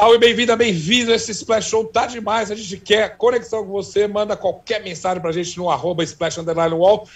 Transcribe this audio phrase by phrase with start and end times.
[0.00, 1.12] Salve, bem-vinda, bem-vindo.
[1.12, 2.50] Esse Splash Show tá demais.
[2.50, 4.08] A gente quer conexão com você.
[4.08, 7.06] Manda qualquer mensagem pra gente no arroba Splash Underline Wall.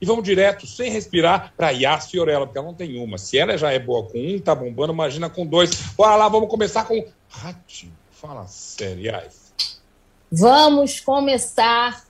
[0.00, 3.16] E vamos direto, sem respirar, pra Yas Fiorella, porque ela não tem uma.
[3.16, 5.70] Se ela já é boa com um, tá bombando, imagina com dois.
[5.96, 7.92] Bora lá, vamos começar com Ratinho.
[8.10, 9.52] Fala sério, Yas.
[10.30, 12.06] Vamos começar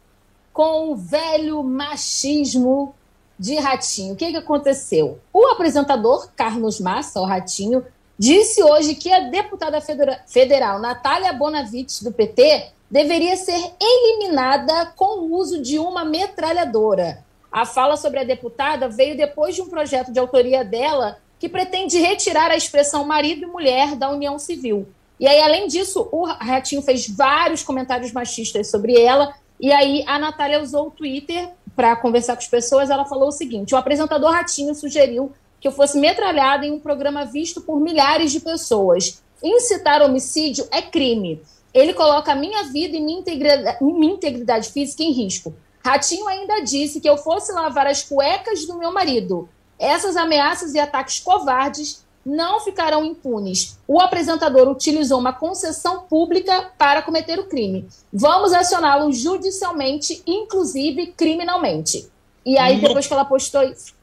[0.50, 2.94] com o velho machismo
[3.38, 4.14] de Ratinho.
[4.14, 5.20] O que, que aconteceu?
[5.30, 7.84] O apresentador Carlos Massa, o Ratinho,
[8.18, 9.80] disse hoje que a deputada
[10.26, 17.24] federal Natália Bonavides, do PT, deveria ser eliminada com o uso de uma metralhadora.
[17.50, 21.98] A fala sobre a deputada veio depois de um projeto de autoria dela que pretende
[21.98, 24.86] retirar a expressão marido e mulher da união civil.
[25.18, 29.34] E aí, além disso, o Ratinho fez vários comentários machistas sobre ela.
[29.58, 32.90] E aí, a Natália usou o Twitter para conversar com as pessoas.
[32.90, 37.24] Ela falou o seguinte: o apresentador Ratinho sugeriu que eu fosse metralhada em um programa
[37.24, 39.22] visto por milhares de pessoas.
[39.42, 41.40] Incitar homicídio é crime.
[41.72, 45.54] Ele coloca a minha vida e minha integridade, minha integridade física em risco.
[45.84, 49.48] Ratinho ainda disse que eu fosse lavar as cuecas do meu marido.
[49.78, 53.78] Essas ameaças e ataques covardes não ficarão impunes.
[53.86, 57.86] O apresentador utilizou uma concessão pública para cometer o crime.
[58.12, 62.10] Vamos acioná-lo judicialmente, inclusive criminalmente.
[62.44, 63.94] E aí, depois que ela postou isso.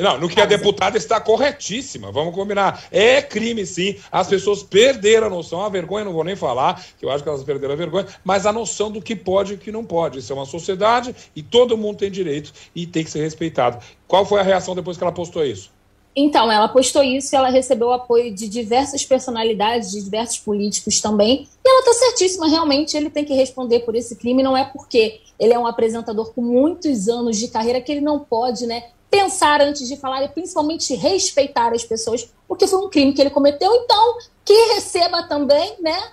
[0.00, 2.84] Não, no que a deputada está corretíssima, vamos combinar.
[2.90, 3.96] É crime, sim.
[4.10, 7.28] As pessoas perderam a noção, a vergonha, não vou nem falar, que eu acho que
[7.28, 10.18] elas perderam a vergonha, mas a noção do que pode e que não pode.
[10.18, 13.78] Isso é uma sociedade e todo mundo tem direito e tem que ser respeitado.
[14.08, 15.70] Qual foi a reação depois que ela postou isso?
[16.14, 21.00] Então, ela postou isso e ela recebeu o apoio de diversas personalidades, de diversos políticos
[21.00, 21.48] também.
[21.64, 24.42] E ela está certíssima, realmente ele tem que responder por esse crime.
[24.42, 28.18] Não é porque ele é um apresentador com muitos anos de carreira que ele não
[28.18, 33.12] pode, né, pensar antes de falar e principalmente respeitar as pessoas, porque foi um crime
[33.12, 33.74] que ele cometeu.
[33.74, 36.12] Então, que receba também, né,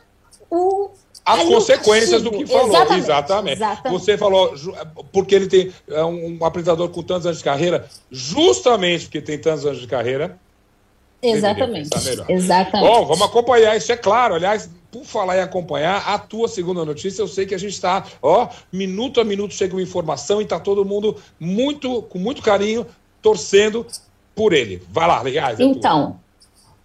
[0.49, 0.89] o
[1.27, 2.69] as consequências do que falou.
[2.69, 3.57] Exatamente, exatamente.
[3.57, 4.53] exatamente, Você falou,
[5.11, 9.65] porque ele tem é um apresentador com tantos anos de carreira, justamente porque tem tantos
[9.65, 10.39] anos de carreira.
[11.21, 11.89] Exatamente.
[12.29, 12.89] Exatamente.
[12.89, 14.35] Bom, vamos acompanhar, isso é claro.
[14.35, 18.05] Aliás, por falar em acompanhar, a tua segunda notícia, eu sei que a gente está,
[18.21, 22.85] ó, minuto a minuto chega uma informação e está todo mundo muito, com muito carinho,
[23.21, 23.85] torcendo
[24.33, 24.81] por ele.
[24.89, 25.21] Vai lá.
[25.27, 26.19] É então,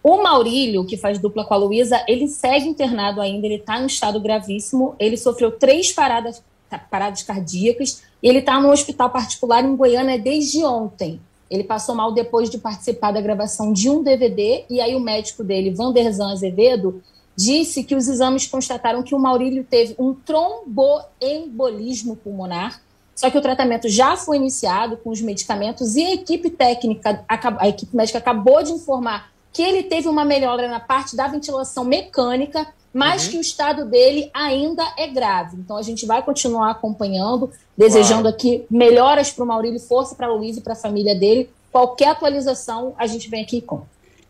[0.02, 3.84] o Maurílio, que faz dupla com a Luísa, ele segue internado ainda, ele está em
[3.84, 6.42] um estado gravíssimo, ele sofreu três paradas,
[6.90, 11.20] paradas cardíacas e ele está no hospital particular em Goiânia desde ontem.
[11.48, 15.44] Ele passou mal depois de participar da gravação de um DVD e aí o médico
[15.44, 17.00] dele, Vanderzan Azevedo,
[17.36, 22.80] disse que os exames constataram que o Maurílio teve um tromboembolismo pulmonar,
[23.14, 27.68] só que o tratamento já foi iniciado com os medicamentos e a equipe técnica, a
[27.68, 32.66] equipe médica acabou de informar que ele teve uma melhora na parte da ventilação mecânica,
[32.92, 33.32] mas uhum.
[33.32, 35.56] que o estado dele ainda é grave.
[35.56, 38.36] Então a gente vai continuar acompanhando, desejando claro.
[38.36, 41.50] aqui melhoras para o Maurílio, força para a Luiz e para a família dele.
[41.70, 43.82] Qualquer atualização, a gente vem aqui com.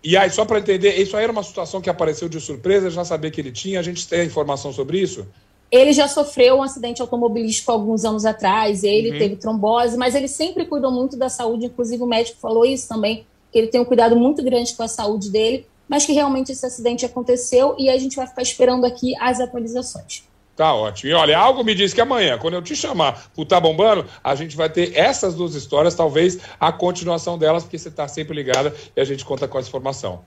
[0.04, 3.04] E aí, só para entender, isso aí era uma situação que apareceu de surpresa, já
[3.04, 5.26] sabia que ele tinha, a gente tem informação sobre isso?
[5.70, 9.18] Ele já sofreu um acidente automobilístico alguns anos atrás, ele uhum.
[9.18, 13.24] teve trombose, mas ele sempre cuidou muito da saúde, inclusive o médico falou isso também
[13.52, 16.64] que ele tem um cuidado muito grande com a saúde dele, mas que realmente esse
[16.64, 20.24] acidente aconteceu e a gente vai ficar esperando aqui as atualizações.
[20.56, 21.10] Tá ótimo.
[21.10, 24.34] E olha, algo me diz que amanhã, quando eu te chamar pro Tá Bombando, a
[24.34, 28.74] gente vai ter essas duas histórias, talvez a continuação delas, porque você tá sempre ligada
[28.94, 30.22] e a gente conta com essa informação.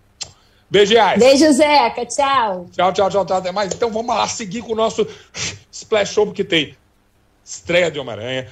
[0.69, 0.97] Beijos.
[1.17, 2.05] Beijo, Zeca.
[2.07, 2.65] Tchau.
[2.71, 3.37] Tchau, tchau, tchau, tchau.
[3.37, 3.71] Até mais.
[3.73, 5.07] Então vamos lá seguir com o nosso
[5.71, 6.75] Splash Show, porque tem
[7.43, 8.47] estreia de Homem-Aranha,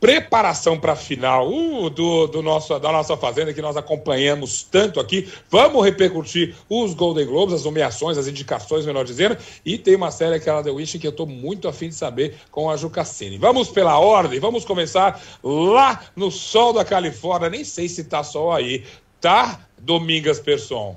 [0.00, 5.00] preparação para a final uh, do, do nosso, da nossa Fazenda, que nós acompanhamos tanto
[5.00, 5.28] aqui.
[5.50, 9.36] Vamos repercutir os Golden Globes, as nomeações, as indicações, melhor dizendo.
[9.64, 12.70] E tem uma série, aquela The Wish, que eu estou muito afim de saber com
[12.70, 13.38] a Jucassini.
[13.38, 17.50] Vamos pela ordem, vamos começar lá no sol da Califórnia.
[17.50, 18.84] Nem sei se tá sol aí,
[19.20, 20.96] tá, Domingas Person?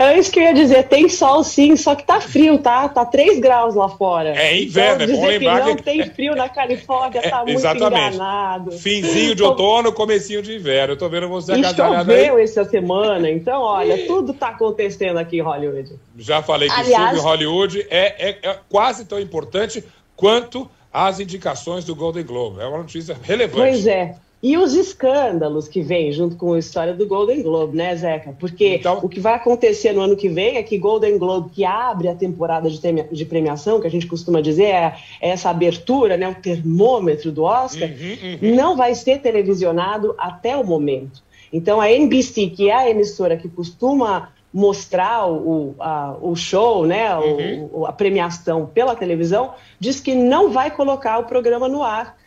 [0.00, 2.88] É isso que eu ia dizer, tem sol sim, só que tá frio, tá?
[2.88, 4.30] Tá 3 graus lá fora.
[4.30, 5.82] É inverno, então, é bom lembrar que não que...
[5.82, 8.14] tem frio na Califórnia, tá é, muito exatamente.
[8.14, 8.72] enganado.
[8.72, 10.94] Finzinho de outono, comecinho de inverno.
[10.94, 12.18] Eu tô vendo você agasalhado aí.
[12.18, 14.06] choveu essa semana, então olha, e...
[14.06, 15.92] tudo tá acontecendo aqui em Hollywood.
[16.16, 17.10] Já falei que Aliás...
[17.10, 19.84] chuva em Hollywood é, é, é quase tão importante
[20.16, 22.58] quanto as indicações do Golden Globe.
[22.62, 23.72] É uma notícia relevante.
[23.72, 24.14] Pois é.
[24.42, 28.34] E os escândalos que vêm junto com a história do Golden Globe, né, Zeca?
[28.38, 28.98] Porque então...
[29.02, 32.14] o que vai acontecer no ano que vem é que Golden Globe, que abre a
[32.14, 37.42] temporada de, premiação, que a gente costuma dizer, é, essa abertura, né, o termômetro do
[37.42, 38.54] Oscar, uhum, uhum.
[38.54, 41.22] não vai ser televisionado até o momento.
[41.52, 47.14] Então, a NBC, que é a emissora que costuma mostrar o, a, o show, né,
[47.16, 47.70] uhum.
[47.72, 52.18] o, a premiação pela televisão, diz que não vai colocar o programa no ar.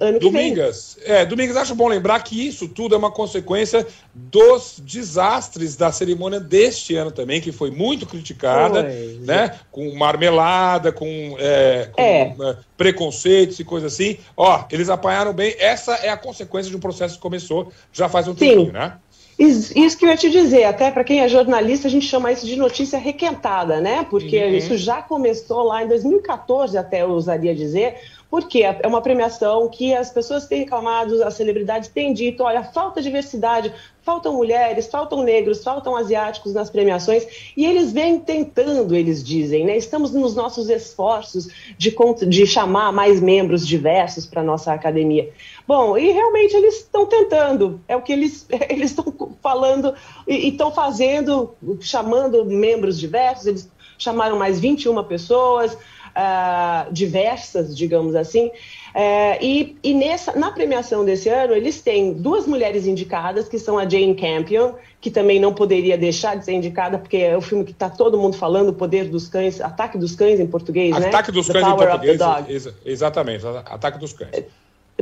[0.00, 5.74] Ano Domingas, é, Domingas, acho bom lembrar que isso tudo é uma consequência dos desastres
[5.76, 9.20] da cerimônia deste ano também, que foi muito criticada, foi.
[9.24, 9.58] né?
[9.70, 12.36] Com marmelada, com, é, com é.
[12.40, 12.56] é.
[12.76, 14.18] preconceitos e coisas assim.
[14.36, 15.54] Ó, eles apanharam bem.
[15.58, 18.38] Essa é a consequência de um processo que começou já faz um Sim.
[18.38, 18.98] tempinho, né?
[19.38, 22.44] Isso que eu ia te dizer, até para quem é jornalista, a gente chama isso
[22.44, 24.04] de notícia requentada, né?
[24.10, 24.50] Porque uhum.
[24.50, 29.94] isso já começou lá em 2014, até eu ousaria dizer, porque é uma premiação que
[29.94, 33.72] as pessoas têm reclamado, as celebridades têm dito, olha, falta diversidade,
[34.02, 37.26] faltam mulheres, faltam negros, faltam asiáticos nas premiações,
[37.56, 39.76] e eles vêm tentando, eles dizem, né?
[39.76, 41.48] Estamos nos nossos esforços
[41.78, 41.94] de,
[42.26, 45.30] de chamar mais membros diversos para a nossa academia.
[45.66, 49.94] Bom, e realmente eles estão tentando, é o que eles eles estão falando
[50.26, 55.76] e estão fazendo, chamando membros diversos, eles chamaram mais 21 pessoas,
[56.18, 58.48] uh, diversas, digamos assim.
[58.48, 63.78] Uh, e, e nessa, na premiação desse ano, eles têm duas mulheres indicadas, que são
[63.78, 67.64] a Jane Campion, que também não poderia deixar de ser indicada, porque é o filme
[67.64, 71.04] que está todo mundo falando, O Poder dos Cães, Ataque dos Cães em português, Ataque
[71.04, 71.08] né?
[71.08, 74.44] Ataque dos Cães em português, ex exatamente, Ataque dos Cães.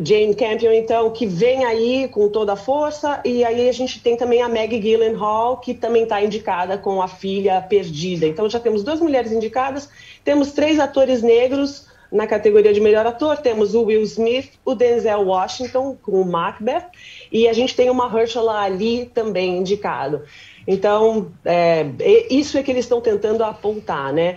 [0.03, 4.15] Jane Campion, então, que vem aí com toda a força, e aí a gente tem
[4.15, 8.27] também a Maggie Gyllenhaal, que também está indicada com a filha perdida.
[8.27, 9.89] Então já temos duas mulheres indicadas,
[10.23, 15.23] temos três atores negros na categoria de melhor ator, temos o Will Smith, o Denzel
[15.23, 16.85] Washington com o Macbeth,
[17.33, 20.23] e a gente tem uma Herschela Ali também indicado.
[20.69, 21.87] Então, é,
[22.29, 24.37] isso é que eles estão tentando apontar, né?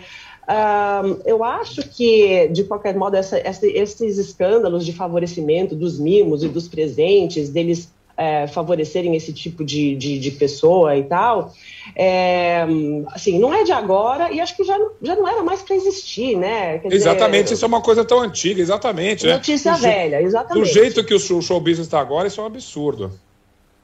[1.25, 6.47] Eu acho que, de qualquer modo, essa, essa, esses escândalos de favorecimento dos mimos e
[6.47, 11.53] dos presentes, deles é, favorecerem esse tipo de, de, de pessoa e tal,
[11.95, 12.65] é,
[13.13, 16.35] assim, não é de agora e acho que já, já não era mais para existir,
[16.35, 16.79] né?
[16.79, 19.25] Quer exatamente, dizer, isso é uma coisa tão antiga, exatamente.
[19.25, 19.35] Né?
[19.35, 19.77] Notícia né?
[19.77, 20.65] velha, exatamente.
[20.67, 23.11] Do jeito que o show business está agora, isso é um absurdo.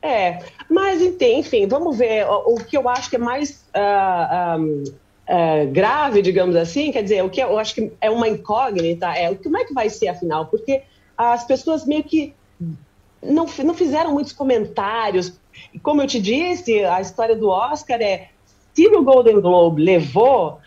[0.02, 0.40] É,
[0.70, 2.28] mas enfim, vamos ver.
[2.28, 4.84] O, o que eu acho que é mais uh, um,
[5.27, 9.33] é, grave, digamos assim, quer dizer, o que eu acho que é uma incógnita é
[9.36, 10.83] como é que vai ser afinal, porque
[11.18, 12.33] as pessoas meio que
[13.22, 15.33] não, não fizeram muitos comentários.
[15.81, 18.30] Como eu te disse, a história do Oscar é
[18.74, 20.60] se o Golden Globe levou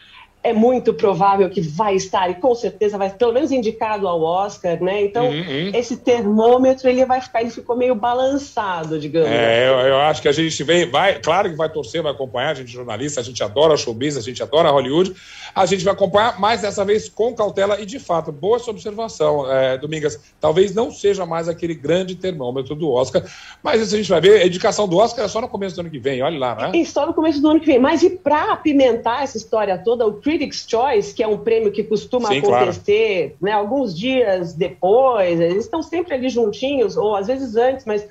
[0.49, 4.83] é muito provável que vai estar, e com certeza vai pelo menos indicado ao Oscar,
[4.83, 5.03] né?
[5.03, 5.71] Então, uhum, uhum.
[5.75, 9.31] esse termômetro ele vai ficar, ele ficou meio balançado, digamos.
[9.31, 12.51] É, eu, eu, acho que a gente vem, vai, claro que vai torcer, vai acompanhar,
[12.51, 15.15] a gente é jornalista, a gente adora showbiz, a gente adora Hollywood,
[15.55, 19.51] a gente vai acompanhar, mas dessa vez com cautela e de fato, boa sua observação,
[19.51, 23.23] é, Domingas, talvez não seja mais aquele grande termômetro do Oscar,
[23.63, 25.81] mas isso a gente vai ver, a indicação do Oscar é só no começo do
[25.81, 26.79] ano que vem, olha lá, né?
[26.79, 30.07] É só no começo do ano que vem, mas e para apimentar essa história toda,
[30.07, 33.39] o Critics' Choice, que é um prêmio que costuma Sim, acontecer claro.
[33.41, 38.07] né, alguns dias depois, eles estão sempre ali juntinhos, ou às vezes antes, mas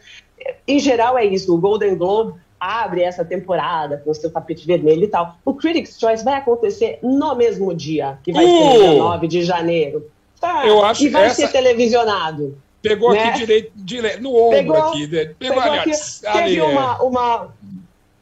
[0.67, 1.53] em geral é isso.
[1.53, 5.37] O Golden Globe abre essa temporada com o seu tapete vermelho e tal.
[5.45, 8.47] O Critics' Choice vai acontecer no mesmo dia, que vai uh!
[8.47, 10.11] ser dia 9 de janeiro.
[10.39, 11.35] Tá, Eu acho e vai essa...
[11.35, 12.57] ser televisionado.
[12.81, 13.23] Pegou né?
[13.23, 15.07] aqui direito, direito, no ombro pegou, aqui.
[15.07, 15.25] Né?
[15.39, 15.91] Pegou, pegou aqui,
[16.21, 17.53] teve uma, uma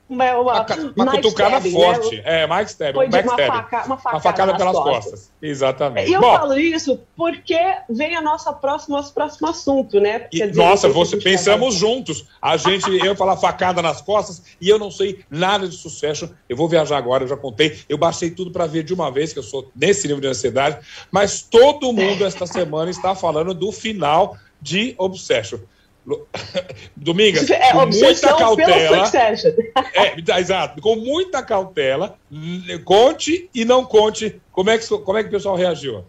[0.07, 2.15] uma, uma, uma cutucada stabbing, forte.
[2.17, 2.43] Né?
[2.43, 2.93] É, Mike Stab.
[2.93, 5.11] Foi uma, faca, uma, facada, uma facada pelas costas.
[5.11, 5.31] costas.
[5.41, 6.09] Exatamente.
[6.09, 7.59] E eu Bom, falo isso porque
[7.89, 10.27] vem a nossa próxima, nosso próximo assunto, né?
[10.31, 12.25] E, dizer, nossa, você, pensamos juntos.
[12.39, 16.29] A gente, eu falar facada nas costas e eu não sei nada de sucesso.
[16.47, 17.79] Eu vou viajar agora, eu já contei.
[17.89, 20.85] Eu baixei tudo para ver de uma vez, que eu sou nesse nível de ansiedade.
[21.11, 25.59] Mas todo mundo esta semana está falando do final de Obsession.
[26.95, 29.05] Domingas, é, com muita cautela.
[29.93, 32.17] É, exato, com muita cautela,
[32.83, 36.03] conte e não conte como é que, como é que o pessoal reagiu.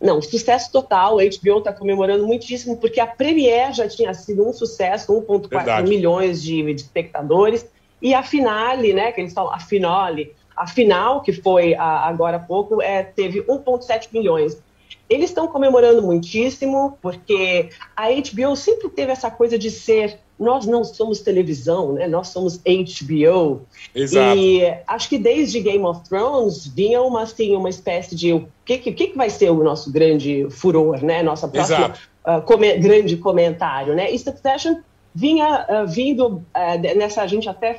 [0.00, 1.18] Não, sucesso total.
[1.18, 6.42] A HBO está comemorando muitíssimo, porque a Premiere já tinha sido um sucesso, 1,4 milhões
[6.42, 7.66] de, de, espectadores.
[8.02, 12.36] E a finale, né, que eles falam, a finale, a final, que foi a, agora
[12.36, 14.58] há pouco, é, teve 1,7 milhões.
[15.08, 20.18] Eles estão comemorando muitíssimo, porque a HBO sempre teve essa coisa de ser.
[20.38, 22.08] Nós não somos televisão, né?
[22.08, 23.62] Nós somos HBO.
[23.94, 24.38] Exato.
[24.38, 28.78] E acho que desde Game of Thrones vinha uma, assim, uma espécie de o que,
[28.78, 31.22] que, que vai ser o nosso grande furor, né?
[31.22, 31.94] Nossa próxima
[32.24, 34.10] uh, come, grande comentário, né?
[34.10, 34.76] E Succession
[35.14, 37.78] vinha uh, vindo uh, nessa, a gente até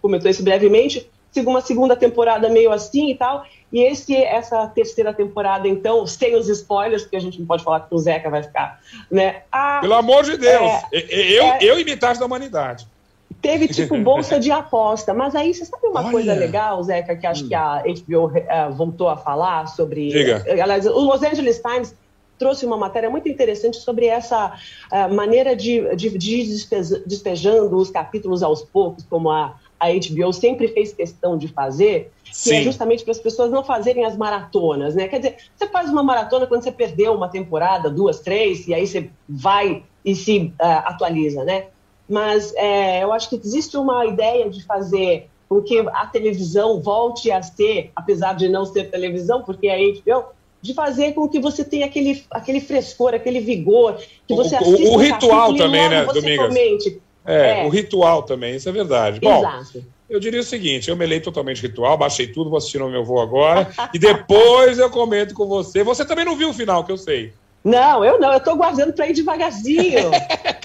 [0.00, 1.06] comentou isso brevemente,
[1.40, 3.44] uma segunda temporada meio assim e tal.
[3.72, 7.80] E esse, essa terceira temporada, então, sem os spoilers, porque a gente não pode falar
[7.80, 9.42] que o Zeca vai ficar, né?
[9.50, 10.70] Ah, Pelo amor de Deus!
[10.92, 12.86] É, eu, é, eu e metade da humanidade.
[13.40, 16.10] Teve tipo bolsa de aposta, mas aí você sabe uma Olha.
[16.10, 17.48] coisa legal, Zeca, que acho hum.
[17.48, 20.10] que a HBO uh, eh, voltou a falar sobre.
[20.10, 20.44] Diga.
[20.62, 21.94] Aliás, o Los Angeles Times
[22.38, 24.54] trouxe uma matéria muito interessante sobre essa
[24.92, 26.44] uh, maneira de, de, de
[27.06, 32.30] despejando os capítulos aos poucos, como a, a HBO sempre fez questão de fazer, que
[32.30, 32.56] é Sim.
[32.56, 35.08] é justamente para as pessoas não fazerem as maratonas, né?
[35.08, 38.86] Quer dizer, você faz uma maratona quando você perdeu uma temporada, duas, três, e aí
[38.86, 41.66] você vai e se uh, atualiza, né?
[42.12, 47.30] mas é, eu acho que existe uma ideia de fazer com que a televisão volte
[47.30, 50.26] a ser, apesar de não ser televisão, porque é HBO,
[50.60, 54.94] de fazer com que você tenha aquele, aquele frescor, aquele vigor, que você o, o,
[54.94, 56.84] o ritual também, né, Domingas?
[57.24, 59.20] É, é, o ritual também, isso é verdade.
[59.20, 59.84] Bom, Exato.
[60.10, 63.04] eu diria o seguinte, eu me elei totalmente ritual, baixei tudo, vou assistir no meu
[63.04, 65.84] voo agora, e depois eu comento com você.
[65.84, 67.32] Você também não viu o final, que eu sei.
[67.64, 70.10] Não, eu não, eu tô guardando para ir devagarzinho.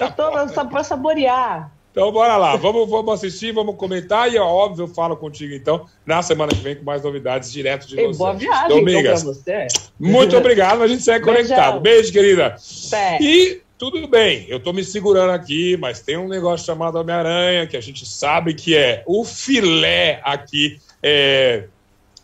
[0.00, 1.70] eu tô para saborear.
[1.90, 6.22] Então, bora lá, vamos, vamos assistir, vamos comentar e, óbvio, eu falo contigo, então, na
[6.22, 8.16] semana que vem com mais novidades direto de você.
[8.16, 9.22] Boa viagem, Domingas.
[9.22, 9.66] Então, você.
[9.98, 11.80] Muito obrigado, a gente segue conectado.
[11.80, 12.54] Beijo, querida.
[12.92, 13.20] É.
[13.20, 17.76] E tudo bem, eu tô me segurando aqui, mas tem um negócio chamado Homem-Aranha, que
[17.76, 21.68] a gente sabe que é o filé aqui é,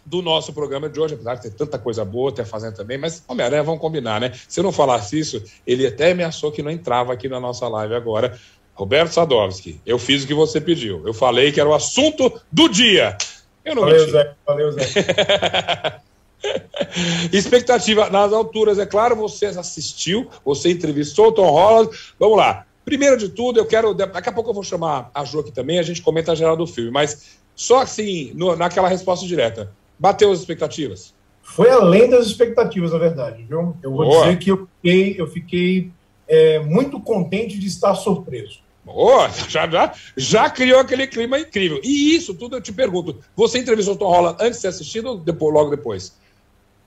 [0.04, 3.22] do nosso programa de hoje, apesar de ter tanta coisa boa, ter fazendo também, mas
[3.28, 4.32] Homem-Aranha, vamos combinar, né?
[4.48, 7.94] Se eu não falasse isso, ele até ameaçou que não entrava aqui na nossa live
[7.94, 8.36] agora.
[8.74, 11.06] Roberto Sadovski, eu fiz o que você pediu.
[11.06, 13.16] Eu falei que era o assunto do dia.
[13.64, 14.10] Eu não Valeu, menti.
[14.10, 14.34] Zé.
[14.44, 14.82] Valeu, Zé.
[17.32, 21.90] Expectativa nas alturas, é claro, você assistiu, você entrevistou o Tom Holland.
[22.18, 22.66] Vamos lá.
[22.84, 23.94] Primeiro de tudo, eu quero.
[23.94, 26.56] Daqui a pouco eu vou chamar a Jo aqui também, a gente comenta a geral
[26.56, 29.72] do filme, mas só assim, no, naquela resposta direta.
[29.98, 31.14] Bateu as expectativas?
[31.42, 33.44] Foi além das expectativas, na verdade.
[33.44, 33.76] Viu?
[33.82, 34.24] Eu vou Boa.
[34.24, 35.90] dizer que eu fiquei, eu fiquei
[36.26, 38.58] é, muito contente de estar surpreso.
[38.84, 41.80] Boa, já, já, já criou aquele clima incrível.
[41.82, 45.16] E isso tudo eu te pergunto: você entrevistou o Tom Holland antes de assistir ou
[45.16, 46.16] depois, logo depois?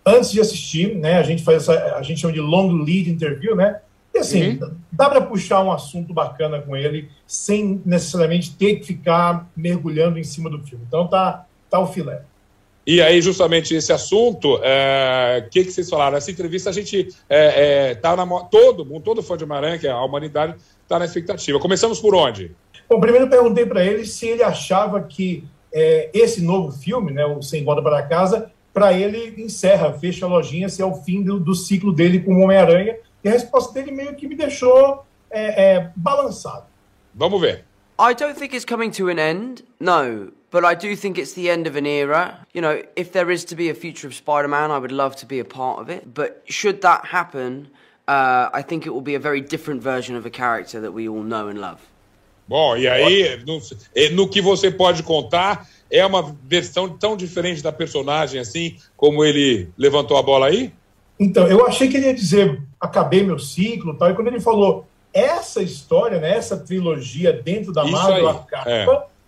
[0.07, 1.17] Antes de assistir, né?
[1.17, 3.81] A gente faz essa, a gente chama de long lead interview, né?
[4.15, 4.71] E assim, uhum.
[4.89, 10.23] dá para puxar um assunto bacana com ele sem necessariamente ter que ficar mergulhando em
[10.23, 10.85] cima do filme.
[10.87, 12.21] Então tá, tá o filé.
[12.85, 16.13] E aí, justamente esse assunto, o é, que, que vocês falaram?
[16.13, 19.87] Nessa entrevista, a gente é, é, tá na, todo mundo, todo fã de Homem-Aranha, que
[19.87, 21.59] é a humanidade, está na expectativa.
[21.59, 22.55] Começamos por onde?
[22.89, 27.25] Bom, primeiro eu perguntei para ele se ele achava que é, esse novo filme, né,
[27.25, 31.23] o Sem Volta para Casa, para ele encerra, fecha a lojinha, se é o fim
[31.23, 32.95] do, do ciclo dele com o Homem-Aranha.
[33.23, 36.67] E a resposta dele meio que me deixou é, é, balançado.
[37.15, 37.65] Vamos ver.
[37.99, 39.63] I don't think it's coming to an end.
[39.79, 42.45] No, but I do think it's the end of an era.
[42.53, 45.15] You know, if there is to be a future of Spider Man, I would love
[45.21, 46.13] to be a part of it.
[46.13, 47.69] But should that happen,
[48.07, 51.09] uh, I think it will be a very different version of a character that we
[51.09, 51.79] all know and love.
[52.47, 53.59] Bom, e aí, no,
[54.13, 59.69] no que você pode contar, é uma versão tão diferente da personagem assim, como ele
[59.77, 60.73] levantou a bola aí?
[61.19, 64.85] Então, eu achei que ele ia dizer acabei meu ciclo tal, e quando ele falou
[65.13, 68.85] essa história, né, essa trilogia dentro da Marvel acaba, é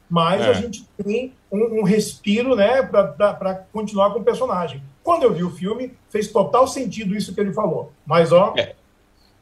[0.09, 0.49] mas é.
[0.49, 4.81] a gente tem um, um respiro né, para continuar com o personagem.
[5.03, 7.91] Quando eu vi o filme, fez total sentido isso que ele falou.
[8.05, 8.73] Mas, ó, é.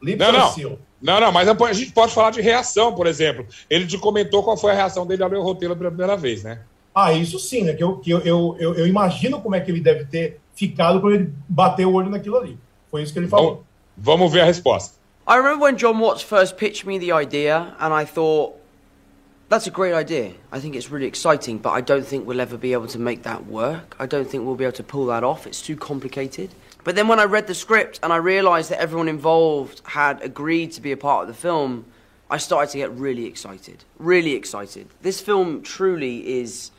[0.02, 0.78] não, não.
[1.00, 3.46] não, não, mas a gente pode falar de reação, por exemplo.
[3.70, 6.42] Ele te comentou qual foi a reação dele ao ler o roteiro pela primeira vez,
[6.42, 6.60] né?
[6.98, 7.74] Ah, isso sim, né?
[7.74, 11.00] Que, eu, que eu, eu, eu, eu imagino como é que ele deve ter ficado
[11.00, 12.58] quando ele bateu o olho naquilo ali.
[12.90, 13.64] Foi isso que ele falou.
[13.96, 14.98] Vamos, vamos ver a resposta.
[15.28, 18.58] I remember when John Watts first pitched me the idea, and I thought,
[19.48, 20.34] That's a great idea.
[20.52, 23.22] I think it's really exciting, but I don't think we'll ever be able to make
[23.22, 23.96] that work.
[23.98, 25.46] I don't think we'll be able to pull that off.
[25.46, 26.50] It's too complicated.
[26.84, 30.72] But then when I read the script and I realised that everyone involved had agreed
[30.72, 31.86] to be a part of the film,
[32.30, 33.84] I started to get really excited.
[33.98, 34.88] Really excited.
[35.00, 36.70] This film truly is,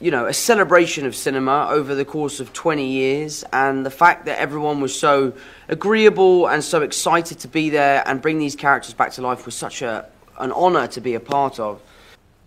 [0.00, 4.26] you know, a celebration of cinema over the course of 20 years, and the fact
[4.26, 5.32] that everyone was so
[5.68, 9.54] agreeable and so excited to be there and bring these characters back to life was
[9.54, 10.06] such a,
[10.38, 11.80] an honour to be a part of.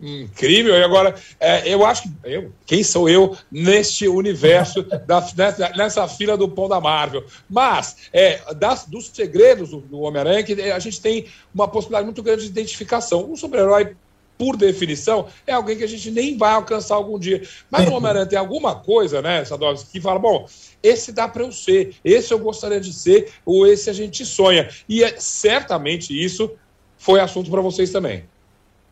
[0.01, 0.73] Incrível.
[0.73, 2.09] E agora, é, eu acho que.
[2.23, 7.25] Eu, quem sou eu neste universo, da, nessa, nessa fila do pão da Marvel?
[7.49, 12.23] Mas, é, das, dos segredos do, do Homem-Aranha, que a gente tem uma possibilidade muito
[12.23, 13.29] grande de identificação.
[13.29, 13.93] Um super-herói,
[14.39, 17.41] por definição, é alguém que a gente nem vai alcançar algum dia.
[17.69, 20.47] Mas o Homem-Aranha tem alguma coisa, né, Sadovski, que fala: bom,
[20.81, 24.69] esse dá para eu ser, esse eu gostaria de ser, ou esse a gente sonha.
[24.87, 26.49] E é, certamente isso
[26.97, 28.23] foi assunto para vocês também.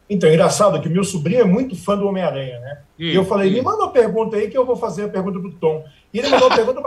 [0.10, 2.80] Então, é engraçado que meu sobrinho é muito fã do Homem-Aranha, né?
[3.00, 3.54] Hum, e eu falei, hum.
[3.54, 5.86] me manda uma pergunta aí que eu vou fazer a pergunta pro Tom.
[6.14, 6.82] E ele mandou uma pergunta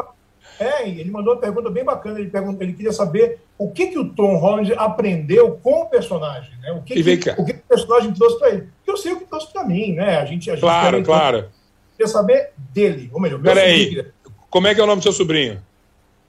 [0.60, 2.20] É, ele mandou uma pergunta bem bacana.
[2.20, 6.52] Ele, perguntou, ele queria saber o que, que o Tom Holland aprendeu com o personagem,
[6.60, 6.70] né?
[6.72, 8.68] O que, que, que o, que o personagem trouxe para ele.
[8.76, 10.18] Porque eu sei o que trouxe para mim, né?
[10.18, 11.48] A gente, a gente claro, claro.
[11.96, 14.06] Queria saber dele, ou melhor, meu Peraí,
[14.50, 15.62] como é que é o nome do seu sobrinho?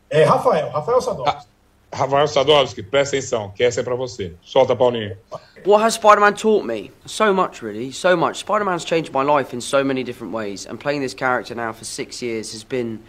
[0.10, 1.52] É Rafael, Rafael Sadovski.
[1.94, 4.34] Rafael Sadovski, presta atenção, que essa é para você.
[4.42, 5.18] Solta, Paulinho.
[5.66, 6.90] What has Spider-Man taught me?
[7.06, 7.92] So much, really.
[7.92, 8.38] So much.
[8.40, 11.84] Spider-Man's changed my life in so many different ways, and playing this character now for
[11.84, 13.00] six years has been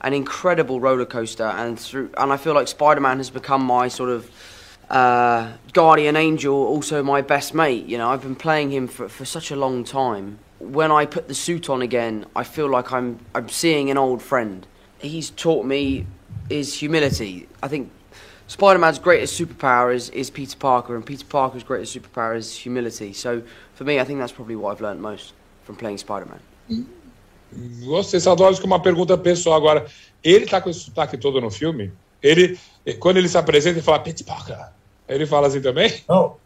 [0.00, 3.88] an incredible roller coaster, and through and I feel like Spider Man has become my
[3.88, 4.30] sort of
[4.90, 7.86] uh, guardian angel, also my best mate.
[7.86, 10.38] You know, I've been playing him for, for such a long time.
[10.60, 14.22] When I put the suit on again, I feel like I'm I'm seeing an old
[14.22, 14.66] friend.
[15.00, 16.06] He's taught me
[16.50, 17.48] is humility.
[17.62, 17.90] I think
[18.46, 23.12] Spider Man's greatest superpower is, is Peter Parker, and Peter Parker's greatest superpower is humility.
[23.12, 23.42] So
[23.74, 26.40] for me, I think that's probably what I've learned most from playing Spider Man.
[26.70, 26.92] Mm-hmm.
[27.52, 29.86] Você, Sadovski, uma pergunta pessoal agora.
[30.22, 31.92] Ele tá com esse sotaque todo no filme?
[32.22, 32.58] Ele,
[32.98, 34.50] quando ele se apresenta, ele fala Pittsburgh.
[35.08, 35.92] Ele fala assim também?
[36.08, 36.36] Não.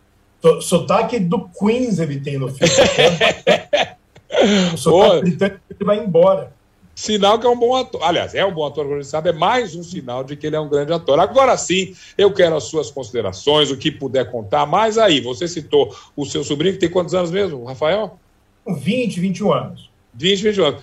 [0.60, 2.72] Sotaque do Queens ele tem no filme.
[4.74, 6.52] o sotaque britânico ele vai embora.
[6.94, 8.02] Sinal que é um bom ator.
[8.02, 10.56] Aliás, é um bom ator, como gente sabe, é mais um sinal de que ele
[10.56, 11.18] é um grande ator.
[11.18, 14.66] Agora sim, eu quero as suas considerações, o que puder contar.
[14.66, 18.18] Mas aí, você citou o seu sobrinho, que tem quantos anos mesmo, Rafael?
[18.66, 19.91] 20, 21 anos.
[20.14, 20.82] 20, 21 anos.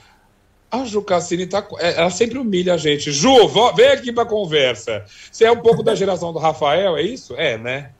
[0.72, 3.12] A Ju Cassini tá, é, ela sempre humilha a gente.
[3.12, 5.04] Ju, vem aqui pra conversa.
[5.32, 7.36] Você é um pouco da geração do Rafael, é isso?
[7.36, 7.92] É, né?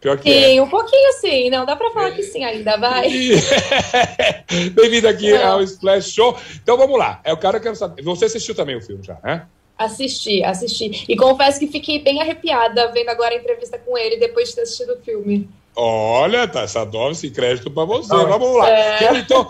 [0.00, 0.62] Pior que sim, é.
[0.62, 1.48] um pouquinho sim.
[1.48, 3.08] Não, dá pra falar que sim ainda, vai.
[4.74, 5.52] Bem-vindo aqui Não.
[5.52, 6.36] ao Splash Show.
[6.60, 7.20] Então vamos lá.
[7.22, 8.02] É o cara que eu quero saber.
[8.02, 9.46] Você assistiu também o filme já, né?
[9.78, 11.04] Assisti, assisti.
[11.08, 14.62] E confesso que fiquei bem arrepiada vendo agora a entrevista com ele depois de ter
[14.62, 15.48] assistido o filme.
[15.74, 18.12] Olha, tá, Sadovski, crédito para você.
[18.12, 18.68] Não, Vamos lá.
[18.68, 19.18] É...
[19.18, 19.48] Então,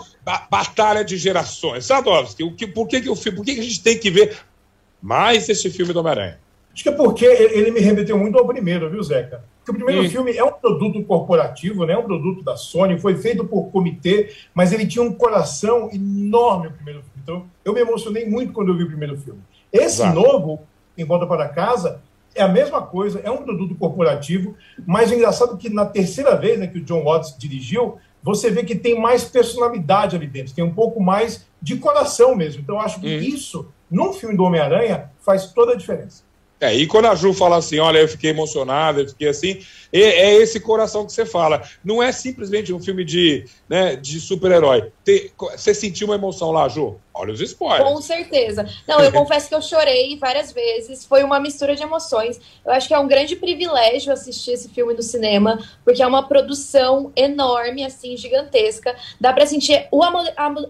[0.49, 1.85] batalha de gerações.
[1.85, 4.37] Sadovski, o que, por, que, que, o, por que, que a gente tem que ver
[5.01, 6.39] mais esse filme do Homem-Aranha?
[6.73, 9.43] Acho que é porque ele me remeteu muito ao primeiro, viu, Zeca?
[9.59, 10.09] Porque o primeiro hum.
[10.09, 11.95] filme é um produto corporativo, né?
[11.95, 16.71] um produto da Sony, foi feito por comitê, mas ele tinha um coração enorme o
[16.71, 17.19] primeiro filme.
[17.21, 19.39] Então, eu me emocionei muito quando eu vi o primeiro filme.
[19.71, 20.15] Esse Exato.
[20.15, 20.61] novo,
[20.97, 22.01] Em Volta para Casa,
[22.35, 26.35] é a mesma coisa, é um produto corporativo, mas o engraçado é que na terceira
[26.35, 30.53] vez né, que o John Watts dirigiu, você vê que tem mais personalidade ali dentro,
[30.53, 32.61] tem um pouco mais de coração mesmo.
[32.61, 33.21] Então, eu acho que uhum.
[33.21, 36.23] isso, num filme do Homem-Aranha, faz toda a diferença.
[36.63, 39.59] É, e quando a Ju fala assim, olha, eu fiquei emocionado, eu fiquei assim,
[39.91, 41.61] é, é esse coração que você fala.
[41.83, 44.89] Não é simplesmente um filme de, né, de super-herói.
[45.57, 46.95] Você sentiu uma emoção lá, Ju?
[47.13, 47.87] Olha os spoilers.
[47.87, 48.67] Com certeza.
[48.87, 51.05] Não, eu confesso que eu chorei várias vezes.
[51.05, 52.39] Foi uma mistura de emoções.
[52.65, 56.27] Eu acho que é um grande privilégio assistir esse filme no cinema, porque é uma
[56.27, 58.95] produção enorme, assim, gigantesca.
[59.19, 60.01] Dá para sentir o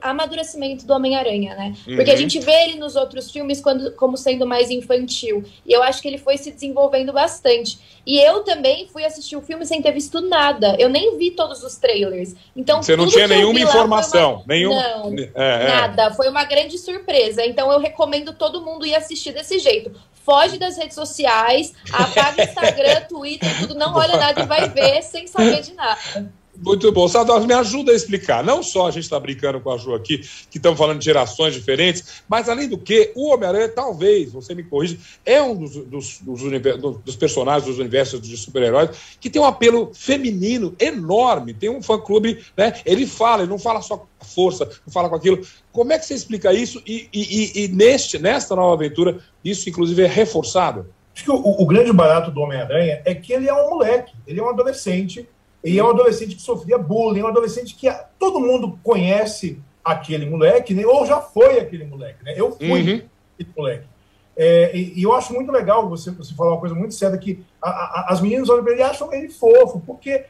[0.01, 1.75] amadurecimento do Homem-Aranha, né?
[1.85, 2.17] Porque uhum.
[2.17, 5.43] a gente vê ele nos outros filmes quando, como sendo mais infantil.
[5.65, 7.79] E eu acho que ele foi se desenvolvendo bastante.
[8.05, 10.75] E eu também fui assistir o filme sem ter visto nada.
[10.77, 12.35] Eu nem vi todos os trailers.
[12.53, 14.35] Então, Você não tinha nenhuma informação.
[14.35, 14.43] Uma...
[14.47, 14.75] Nenhum...
[14.75, 15.67] Não, é, é.
[15.67, 16.13] nada.
[16.13, 17.45] Foi uma grande surpresa.
[17.45, 19.91] Então eu recomendo todo mundo ir assistir desse jeito.
[20.25, 25.27] Foge das redes sociais, apaga Instagram, Twitter, tudo, não olha nada e vai ver sem
[25.27, 26.33] saber de nada.
[26.55, 27.07] Muito bom.
[27.07, 28.43] Sadov, me ajuda a explicar.
[28.43, 31.53] Não só a gente está brincando com a Ju aqui, que estamos falando de gerações
[31.53, 36.19] diferentes, mas além do que, o Homem-Aranha, talvez, você me corrija, é um dos, dos,
[36.19, 41.53] dos, dos personagens dos universos de super-heróis que tem um apelo feminino enorme.
[41.53, 42.73] Tem um fã-clube, né?
[42.85, 45.41] Ele fala, ele não fala só com a força, não fala com aquilo.
[45.71, 46.81] Como é que você explica isso?
[46.85, 50.85] E, e, e neste, nesta nova aventura, isso inclusive é reforçado?
[51.15, 54.39] Acho que o, o grande barato do Homem-Aranha é que ele é um moleque, ele
[54.39, 55.27] é um adolescente
[55.63, 60.25] e é um adolescente que sofria bullying, é um adolescente que todo mundo conhece aquele
[60.25, 60.85] moleque, né?
[60.85, 62.23] ou já foi aquele moleque.
[62.23, 62.33] Né?
[62.35, 63.01] Eu fui uhum.
[63.33, 63.87] aquele moleque.
[64.35, 67.45] É, e, e, eu acho muito legal você, você falar uma coisa muito séria, que
[67.61, 70.25] a, a, as meninas olham para ele e acham ele fofo, porque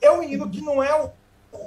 [0.00, 1.10] é um menino que não é o,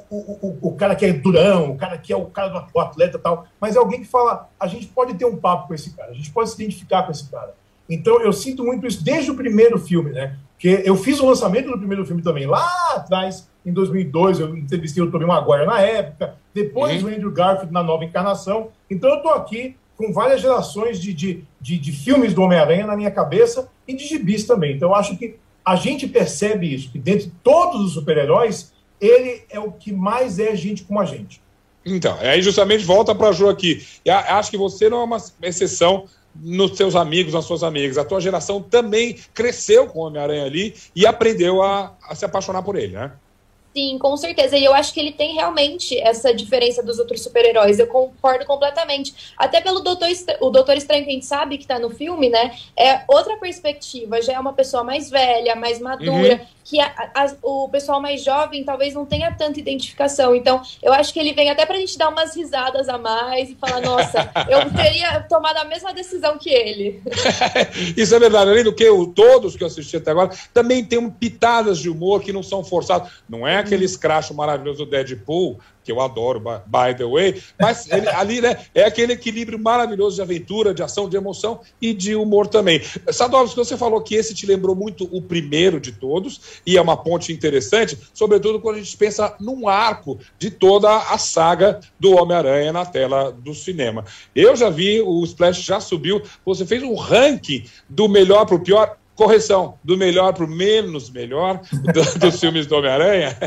[0.09, 3.17] o, o, o, cara que é durão, o cara que é o cara do atleta
[3.17, 5.93] e tal, mas é alguém que fala, a gente pode ter um papo com esse
[5.93, 7.53] cara, a gente pode se identificar com esse cara.
[7.89, 10.37] Então eu sinto muito isso desde o primeiro filme, né?
[10.61, 12.63] Que eu fiz o lançamento do primeiro filme também lá
[12.95, 17.09] atrás, em 2002, eu entrevistei o Tobey Maguire na época, depois uhum.
[17.09, 18.69] o Andrew Garfield na nova encarnação.
[18.87, 22.95] Então eu estou aqui com várias gerações de, de, de, de filmes do Homem-Aranha na
[22.95, 24.75] minha cabeça e de gibis também.
[24.75, 29.59] Então eu acho que a gente percebe isso, que dentre todos os super-heróis, ele é
[29.59, 31.41] o que mais é gente como a gente.
[31.83, 33.83] Então, aí justamente volta para a Ju aqui.
[34.05, 37.97] E acho que você não é uma exceção nos seus amigos, nas suas amigas.
[37.97, 42.63] A tua geração também cresceu com o Homem-Aranha ali e aprendeu a, a, se apaixonar
[42.63, 43.11] por ele, né?
[43.73, 44.57] Sim, com certeza.
[44.57, 47.79] E eu acho que ele tem realmente essa diferença dos outros super-heróis.
[47.79, 49.33] Eu concordo completamente.
[49.37, 50.09] Até pelo Doutor,
[50.41, 52.53] o Doutor Estranho, que a gente sabe que tá no filme, né?
[52.77, 54.21] É outra perspectiva.
[54.21, 56.33] Já é uma pessoa mais velha, mais madura.
[56.33, 56.61] Uhum.
[56.63, 60.35] Que a, a, o pessoal mais jovem talvez não tenha tanta identificação.
[60.35, 63.55] Então, eu acho que ele vem até pra gente dar umas risadas a mais e
[63.55, 67.01] falar: nossa, eu teria tomado a mesma decisão que ele.
[67.97, 68.51] Isso é verdade.
[68.51, 72.31] Além do que, todos que eu assisti até agora também tem pitadas de humor que
[72.31, 73.11] não são forçados.
[73.27, 78.07] Não é aquele escracho maravilhoso do Deadpool, que eu adoro, by the way, mas ele,
[78.13, 82.47] ali né, é aquele equilíbrio maravilhoso de aventura, de ação, de emoção e de humor
[82.47, 82.81] também.
[83.11, 86.97] Sadovski, você falou que esse te lembrou muito o primeiro de todos, e é uma
[86.97, 92.71] ponte interessante, sobretudo quando a gente pensa num arco de toda a saga do Homem-Aranha
[92.71, 94.05] na tela do cinema.
[94.35, 98.59] Eu já vi, o Splash já subiu, você fez um ranking do melhor para o
[98.59, 103.37] pior correção, do melhor para o menos melhor do, dos filmes do Homem-Aranha?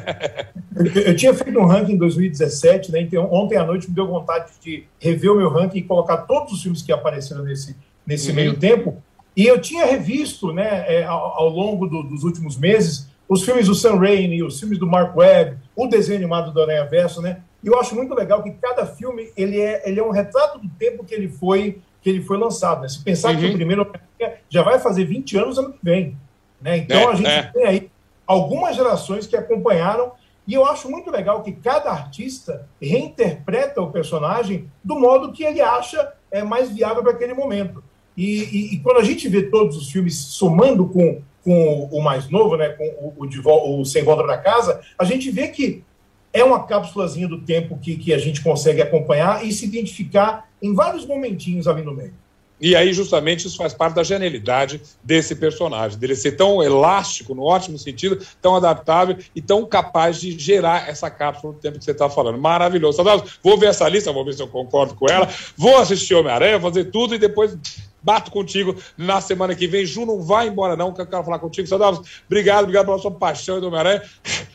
[1.07, 3.01] Eu tinha feito um ranking em 2017, né?
[3.01, 6.53] Então, ontem à noite me deu vontade de rever o meu ranking e colocar todos
[6.53, 8.37] os filmes que apareceram nesse, nesse uhum.
[8.37, 9.03] meio tempo.
[9.37, 13.67] E eu tinha revisto, né, é, ao, ao, longo do, dos últimos meses, os filmes
[13.67, 17.41] do Sam Raimi, os filmes do Mark Webb, o desenho animado do Aranha Verso, né?
[17.63, 20.69] E eu acho muito legal que cada filme ele é, ele é um retrato do
[20.79, 22.83] tempo que ele foi que ele foi lançado.
[22.83, 22.89] Né?
[22.89, 23.41] Se pensar uhum.
[23.41, 23.91] que o primeiro
[24.51, 26.17] já vai fazer 20 anos ano que vem.
[26.61, 26.77] Né?
[26.77, 27.43] Então é, a gente é.
[27.45, 27.91] tem aí
[28.27, 30.13] algumas gerações que acompanharam,
[30.47, 35.63] e eu acho muito legal que cada artista reinterpreta o personagem do modo que ele
[35.63, 37.83] acha é, mais viável para aquele momento.
[38.15, 42.29] E, e, e, quando a gente vê todos os filmes somando com, com o mais
[42.29, 45.83] novo, né, com o, o, de, o Sem Volta para Casa, a gente vê que
[46.33, 50.75] é uma cápsulazinha do tempo que, que a gente consegue acompanhar e se identificar em
[50.75, 52.15] vários momentinhos ali no meio.
[52.61, 57.43] E aí, justamente, isso faz parte da genialidade desse personagem, dele ser tão elástico, no
[57.43, 61.91] ótimo sentido, tão adaptável e tão capaz de gerar essa cápsula no tempo que você
[61.91, 62.39] está falando.
[62.39, 63.03] Maravilhoso.
[63.43, 65.29] Vou ver essa lista, vou ver se eu concordo com ela.
[65.57, 67.59] Vou assistir Homem-Aranha, fazer tudo e depois
[68.01, 69.85] bato contigo na semana que vem.
[69.85, 71.69] Ju, não vai embora, não, que eu quero falar contigo.
[71.69, 74.03] Sadavos, obrigado, obrigado pela sua paixão do Homem-Aranha.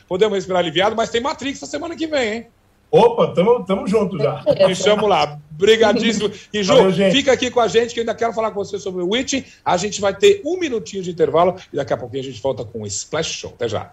[0.08, 2.46] Podemos respirar aliviado, mas tem Matrix na semana que vem, hein?
[2.90, 4.42] Opa, tamo, tamo junto já.
[4.66, 5.38] Me chamo lá.
[5.54, 6.30] Obrigadíssimo.
[6.52, 8.78] E, Ju, Valeu, fica aqui com a gente, que eu ainda quero falar com você
[8.78, 9.44] sobre o Witch.
[9.64, 12.64] A gente vai ter um minutinho de intervalo e daqui a pouquinho a gente volta
[12.64, 13.52] com o Splash Show.
[13.54, 13.92] Até já.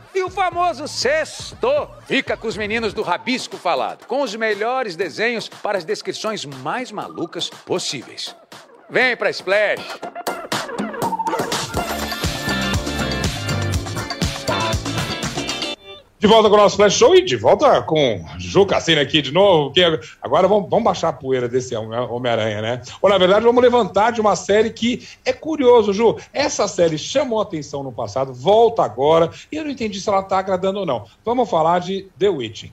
[0.13, 5.47] E o famoso sexto fica com os meninos do Rabisco Falado, com os melhores desenhos
[5.47, 8.35] para as descrições mais malucas possíveis.
[8.89, 10.20] Vem pra Splash!
[16.21, 19.31] De volta com o nosso Flash Show e de volta com Ju Cassino aqui de
[19.31, 19.73] novo.
[19.73, 19.81] Que
[20.21, 22.81] agora vamos, vamos baixar a poeira desse Homem-Aranha, né?
[23.01, 26.17] Ou na verdade, vamos levantar de uma série que é curioso, Ju.
[26.31, 30.37] Essa série chamou atenção no passado, volta agora, e eu não entendi se ela está
[30.37, 31.05] agradando ou não.
[31.25, 32.71] Vamos falar de The Witching.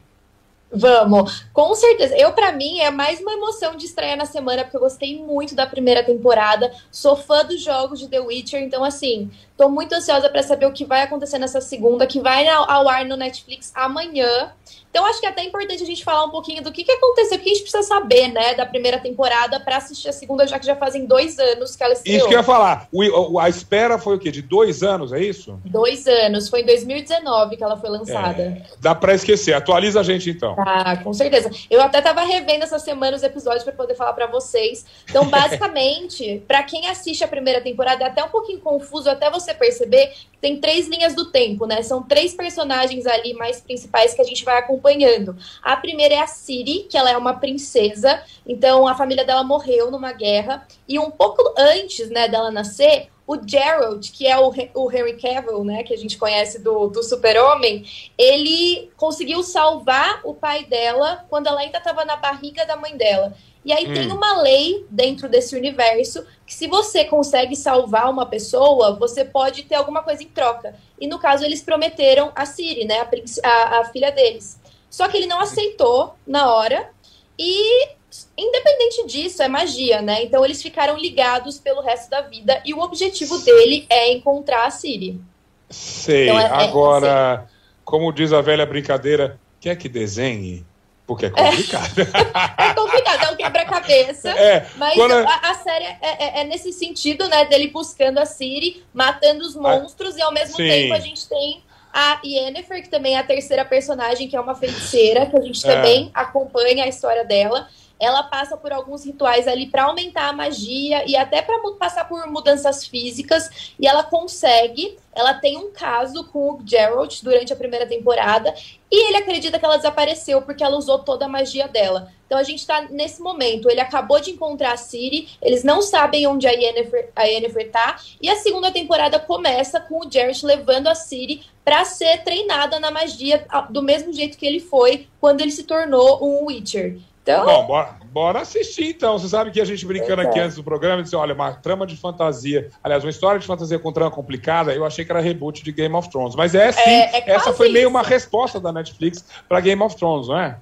[0.70, 2.14] Vamos, com certeza.
[2.18, 5.54] Eu, para mim, é mais uma emoção de estreia na semana, porque eu gostei muito
[5.54, 6.70] da primeira temporada.
[6.90, 10.72] Sou fã dos jogos de The Witcher, então, assim, tô muito ansiosa para saber o
[10.72, 14.54] que vai acontecer nessa segunda, que vai ao ar no Netflix amanhã.
[14.90, 17.36] Então, acho que é até importante a gente falar um pouquinho do que, que aconteceu,
[17.36, 20.66] porque a gente precisa saber, né, da primeira temporada para assistir a segunda, já que
[20.66, 22.16] já fazem dois anos que ela estreou.
[22.16, 22.88] Isso que eu ia falar.
[22.90, 24.30] O, a espera foi o quê?
[24.30, 25.60] De dois anos, é isso?
[25.64, 26.48] Dois anos.
[26.48, 28.42] Foi em 2019 que ela foi lançada.
[28.42, 29.52] É, dá para esquecer.
[29.52, 30.56] Atualiza a gente, então.
[30.58, 31.50] Ah, com certeza.
[31.70, 34.86] Eu até tava revendo essa semana os episódios para poder falar para vocês.
[35.08, 39.47] Então, basicamente, para quem assiste a primeira temporada, é até um pouquinho confuso até você
[39.54, 41.82] perceber que tem três linhas do tempo, né?
[41.82, 45.36] São três personagens ali mais principais que a gente vai acompanhando.
[45.62, 49.90] A primeira é a Siri, que ela é uma princesa, então a família dela morreu
[49.90, 54.90] numa guerra, e um pouco antes né, dela nascer, o Gerald, que é o, o
[54.90, 57.84] Henry Cavill, né, que a gente conhece do, do Super-Homem,
[58.16, 63.34] ele conseguiu salvar o pai dela quando ela ainda estava na barriga da mãe dela.
[63.64, 63.94] E aí hum.
[63.94, 69.64] tem uma lei dentro desse universo que se você consegue salvar uma pessoa, você pode
[69.64, 70.74] ter alguma coisa em troca.
[71.00, 74.58] E no caso eles prometeram a Siri, né, a, a, a filha deles.
[74.88, 76.90] Só que ele não aceitou na hora
[77.38, 77.88] e
[78.36, 80.22] independente disso, é magia, né?
[80.22, 84.70] Então eles ficaram ligados pelo resto da vida e o objetivo dele é encontrar a
[84.70, 85.20] Siri.
[85.68, 86.24] Sei.
[86.24, 87.46] Então, é, é Agora, assim.
[87.84, 90.64] como diz a velha brincadeira, quer que desenhe?
[91.08, 91.98] Porque é complicado.
[91.98, 94.28] É, é complicado, é um quebra-cabeça.
[94.28, 95.12] É, mas quando...
[95.14, 97.46] a, a, série é, é, é, nesse sentido, né?
[97.46, 100.68] Dele buscando a Siri, matando os monstros, ah, e ao mesmo Sim.
[100.68, 104.54] tempo a gente tem a Yennefer, que também é a terceira personagem, que é uma
[104.54, 105.74] feiticeira, que a gente é.
[105.74, 107.66] também acompanha a história dela
[108.00, 112.26] ela passa por alguns rituais ali para aumentar a magia e até para passar por
[112.28, 114.96] mudanças físicas e ela consegue.
[115.18, 118.54] Ela tem um caso com o Geralt durante a primeira temporada
[118.88, 122.12] e ele acredita que ela desapareceu porque ela usou toda a magia dela.
[122.24, 123.68] Então a gente tá nesse momento.
[123.68, 128.00] Ele acabou de encontrar a Ciri, eles não sabem onde a Yennefer, a Yennefer tá,
[128.22, 132.92] e a segunda temporada começa com o Geralt levando a Ciri para ser treinada na
[132.92, 137.00] magia do mesmo jeito que ele foi quando ele se tornou um Witcher.
[137.28, 137.44] Então...
[137.44, 139.18] Bom, bora, bora assistir então.
[139.18, 141.96] Você sabe que a gente brincando aqui antes do programa, disse: olha, uma trama de
[141.96, 145.70] fantasia, aliás, uma história de fantasia com trama complicada, eu achei que era reboot de
[145.70, 146.34] Game of Thrones.
[146.34, 147.90] Mas é sim, é, é essa foi meio isso.
[147.90, 150.56] uma resposta da Netflix para Game of Thrones, não é?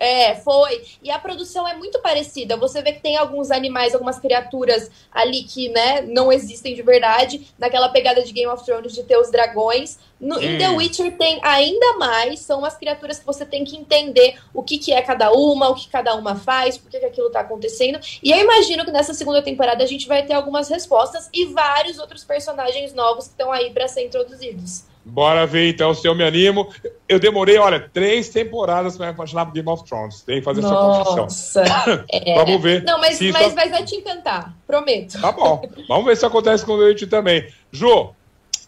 [0.00, 0.82] É, foi.
[1.02, 2.56] E a produção é muito parecida.
[2.56, 7.48] Você vê que tem alguns animais, algumas criaturas ali que, né, não existem de verdade,
[7.58, 9.98] naquela pegada de Game of Thrones de ter os dragões.
[10.18, 10.42] No, hum.
[10.42, 10.76] Em The hum.
[10.76, 14.90] Witcher tem ainda mais, são as criaturas que você tem que entender o que, que
[14.90, 18.00] é cada uma, o que cada uma faz, por que, que aquilo tá acontecendo.
[18.22, 21.98] E eu imagino que nessa segunda temporada a gente vai ter algumas respostas e vários
[21.98, 24.88] outros personagens novos que estão aí para ser introduzidos.
[25.10, 26.68] Bora ver então se eu me animo.
[27.08, 30.22] Eu demorei, olha, três temporadas para me apaixonar por Game of Thrones.
[30.22, 31.00] Tem que fazer Nossa.
[31.00, 32.04] essa confissão.
[32.10, 32.34] É.
[32.38, 32.84] Vamos ver.
[32.84, 33.54] Não, mas, mas, isso...
[33.56, 35.20] mas vai te encantar, prometo.
[35.20, 35.62] Tá bom.
[35.88, 37.46] Vamos ver se acontece com o Leite também.
[37.72, 38.14] Jô,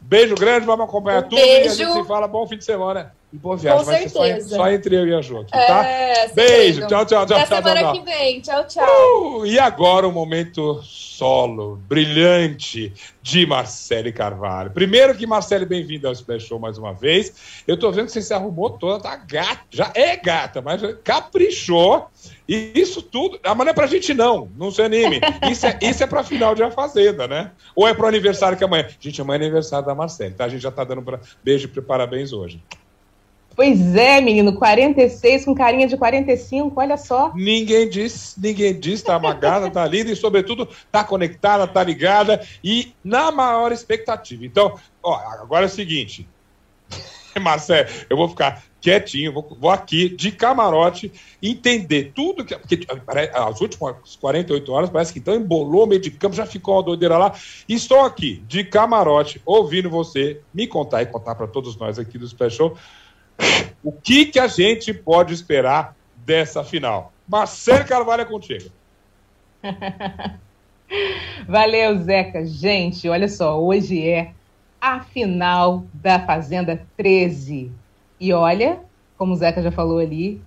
[0.02, 1.52] beijo grande, vamos acompanhar um tudo beijo.
[1.52, 2.28] e a gente se fala.
[2.28, 3.12] Bom fim de semana.
[3.32, 3.78] E boa viagem.
[3.78, 4.48] Com vai certeza.
[4.50, 5.86] só, só, entre eu e a Ju aqui, tá?
[5.86, 6.86] É, Beijo.
[6.86, 7.36] Tchau, tchau, tchau.
[7.38, 8.40] Até tchau, semana tchau, que vem.
[8.40, 9.38] Tchau, tchau.
[9.38, 14.70] Uh, e agora o momento solo, brilhante de Marcele Carvalho.
[14.70, 17.62] Primeiro que, Marcele, bem-vinda ao Splash Show mais uma vez.
[17.66, 19.62] Eu tô vendo que você se arrumou toda, tá gata.
[19.70, 22.10] Já é gata, mas caprichou.
[22.52, 23.40] E isso tudo.
[23.42, 25.22] Amanhã é pra gente não, não se anime.
[25.50, 27.50] Isso é, isso é pra final de A Fazenda, né?
[27.74, 28.86] Ou é pro aniversário que amanhã.
[29.00, 30.44] Gente, amanhã é aniversário da Marcele, tá?
[30.44, 31.18] A gente já tá dando pra...
[31.42, 32.62] beijo e parabéns hoje.
[33.56, 37.32] Pois é, menino, 46 com carinha de 45, olha só.
[37.34, 42.92] Ninguém disse, ninguém disse, tá amagada, tá linda e, sobretudo, tá conectada, tá ligada e
[43.02, 44.44] na maior expectativa.
[44.44, 46.28] Então, ó, agora é o seguinte,
[47.40, 52.56] Marcelo, eu vou ficar quietinho, vou, vou, aqui de camarote entender tudo que.
[52.56, 52.86] Porque
[53.32, 57.16] as últimas 48 horas parece que então embolou meio de campo, já ficou uma doideira
[57.16, 57.34] lá.
[57.68, 62.18] E estou aqui de camarote, ouvindo você me contar e contar para todos nós aqui
[62.18, 62.76] do Special
[63.82, 67.12] o que, que a gente pode esperar dessa final?
[67.26, 68.70] Marcelo Carvalho é contigo.
[71.48, 72.44] Valeu, Zeca.
[72.44, 74.32] Gente, olha só, hoje é
[74.82, 77.70] a final da Fazenda 13.
[78.18, 78.80] E olha,
[79.16, 80.42] como o Zeca já falou ali,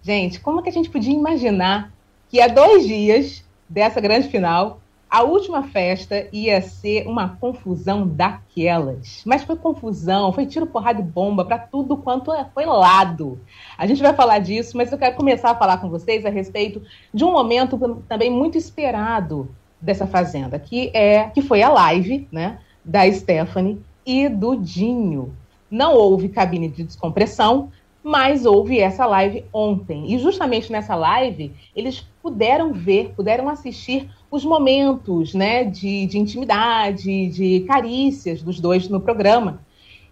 [0.00, 1.92] gente, como que a gente podia imaginar
[2.28, 9.24] que há dois dias dessa grande final a última festa ia ser uma confusão daquelas.
[9.26, 13.40] Mas foi confusão, foi tiro, porrada e bomba para tudo quanto é, foi lado.
[13.76, 16.80] A gente vai falar disso, mas eu quero começar a falar com vocês a respeito
[17.12, 17.76] de um momento
[18.08, 24.28] também muito esperado dessa fazenda, que é que foi a live, né, da Stephanie e
[24.28, 25.34] do Dinho.
[25.70, 27.70] Não houve cabine de descompressão,
[28.02, 30.12] mas houve essa live ontem.
[30.12, 37.28] E justamente nessa live, eles puderam ver, puderam assistir os momentos né, de, de intimidade,
[37.28, 39.60] de carícias dos dois no programa.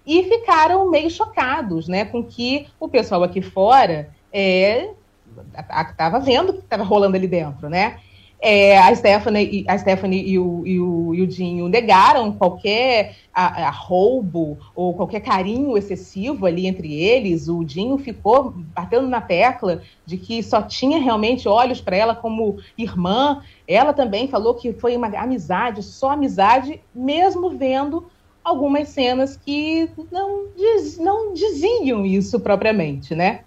[0.07, 6.53] E ficaram meio chocados né, com que o pessoal aqui fora estava é, vendo o
[6.55, 7.99] que estava rolando ali dentro, né?
[8.41, 13.67] É, a Stephanie, a Stephanie e, o, e, o, e o Dinho negaram qualquer a,
[13.67, 17.49] a roubo ou qualquer carinho excessivo ali entre eles.
[17.49, 22.59] O Dinho ficou batendo na tecla de que só tinha realmente olhos para ela como
[22.77, 23.43] irmã.
[23.67, 28.07] Ela também falou que foi uma amizade, só amizade, mesmo vendo
[28.45, 33.41] algumas cenas que não, diz, não diziam isso propriamente, né?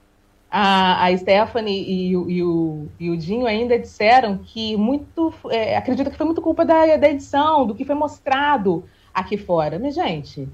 [0.51, 5.33] A, a Stephanie e, o, e, o, e o Dinho ainda disseram que muito.
[5.49, 8.83] É, acredita que foi muito culpa da, da edição, do que foi mostrado
[9.13, 9.79] aqui fora.
[9.79, 10.49] Mas, gente,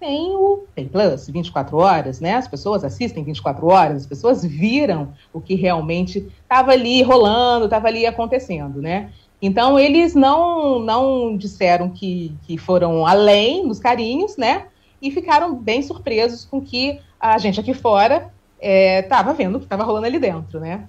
[0.00, 2.34] tem o tem Plus, 24 horas, né?
[2.34, 7.88] As pessoas assistem 24 horas, as pessoas viram o que realmente estava ali rolando, estava
[7.88, 9.10] ali acontecendo, né?
[9.40, 14.66] Então eles não não disseram que, que foram além dos carinhos, né?
[15.00, 19.66] E ficaram bem surpresos com que a gente aqui fora estava é, vendo o que
[19.66, 20.84] estava rolando ali dentro, né?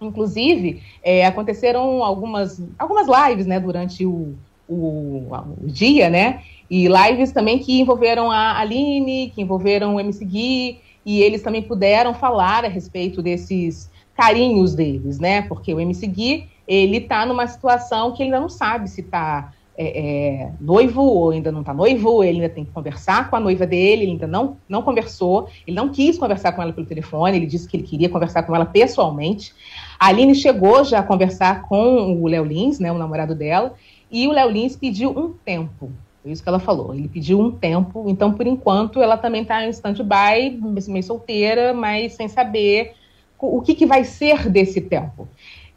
[0.00, 4.34] Inclusive, é, aconteceram algumas, algumas lives, né, durante o,
[4.68, 5.26] o,
[5.60, 6.42] o, dia, né?
[6.70, 11.62] E lives também que envolveram a Aline, que envolveram o MC Gui, e eles também
[11.62, 15.42] puderam falar a respeito desses carinhos deles, né?
[15.42, 19.52] Porque o MC Gui, ele tá numa situação que ele ainda não sabe se tá
[19.80, 23.40] é, é, noivo ou ainda não está noivo, ele ainda tem que conversar com a
[23.40, 27.36] noiva dele, ele ainda não, não conversou, ele não quis conversar com ela pelo telefone,
[27.36, 29.54] ele disse que ele queria conversar com ela pessoalmente.
[29.96, 33.74] A Aline chegou já a conversar com o Léo Lins, né, o namorado dela,
[34.10, 35.92] e o Léo Lins pediu um tempo.
[36.24, 36.92] Foi isso que ela falou.
[36.92, 42.14] Ele pediu um tempo, então, por enquanto, ela também está em stand-by, meio solteira, mas
[42.14, 42.94] sem saber
[43.38, 45.28] o que, que vai ser desse tempo.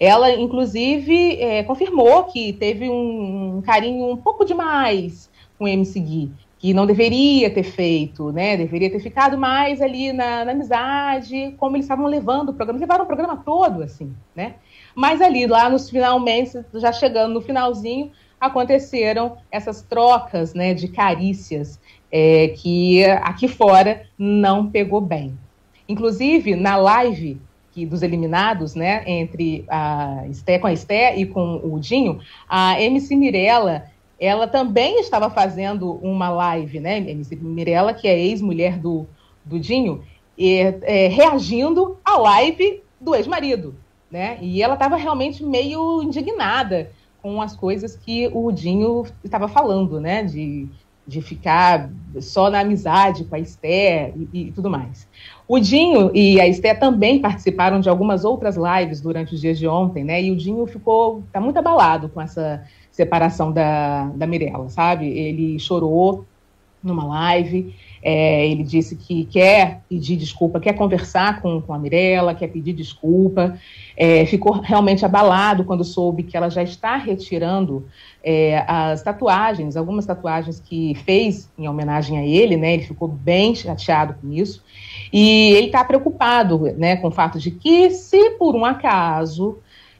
[0.01, 5.99] Ela, inclusive, é, confirmou que teve um, um, carinho um pouco demais com o MC
[5.99, 8.57] Gui, que não deveria ter feito, né?
[8.57, 12.79] Deveria ter ficado mais ali na, na amizade, como eles estavam levando o programa.
[12.79, 14.55] Levaram o programa todo, assim, né?
[14.95, 21.79] Mas ali, lá nos finalmente, já chegando no finalzinho, aconteceram essas trocas, né, de carícias
[22.11, 25.37] é, que aqui fora não pegou bem.
[25.87, 27.39] Inclusive, na live
[27.71, 32.79] que, dos eliminados, né, entre a Esté, com a Esté e com o Dinho, a
[32.81, 33.85] MC Mirella,
[34.19, 39.07] ela também estava fazendo uma live, né, MC Mirella, que é ex-mulher do,
[39.43, 40.03] do Dinho,
[40.37, 43.75] e, é, reagindo à live do ex-marido,
[44.09, 49.99] né, e ela estava realmente meio indignada com as coisas que o Dinho estava falando,
[49.99, 50.67] né, de,
[51.11, 51.89] de ficar
[52.21, 55.07] só na amizade com a Esté e, e tudo mais.
[55.45, 59.67] O Dinho e a Esté também participaram de algumas outras lives durante os dias de
[59.67, 60.23] ontem, né?
[60.23, 65.07] E o Dinho ficou tá muito abalado com essa separação da, da Mirella, sabe?
[65.09, 66.25] Ele chorou
[66.81, 72.33] numa live, é, ele disse que quer pedir desculpa, quer conversar com, com a Mirella,
[72.33, 73.57] quer pedir desculpa.
[73.95, 77.85] É, ficou realmente abalado quando soube que ela já está retirando
[78.23, 82.73] é, as tatuagens, algumas tatuagens que fez em homenagem a ele, né?
[82.73, 84.63] Ele ficou bem chateado com isso.
[85.13, 89.59] E ele está preocupado né, com o fato de que, se por um acaso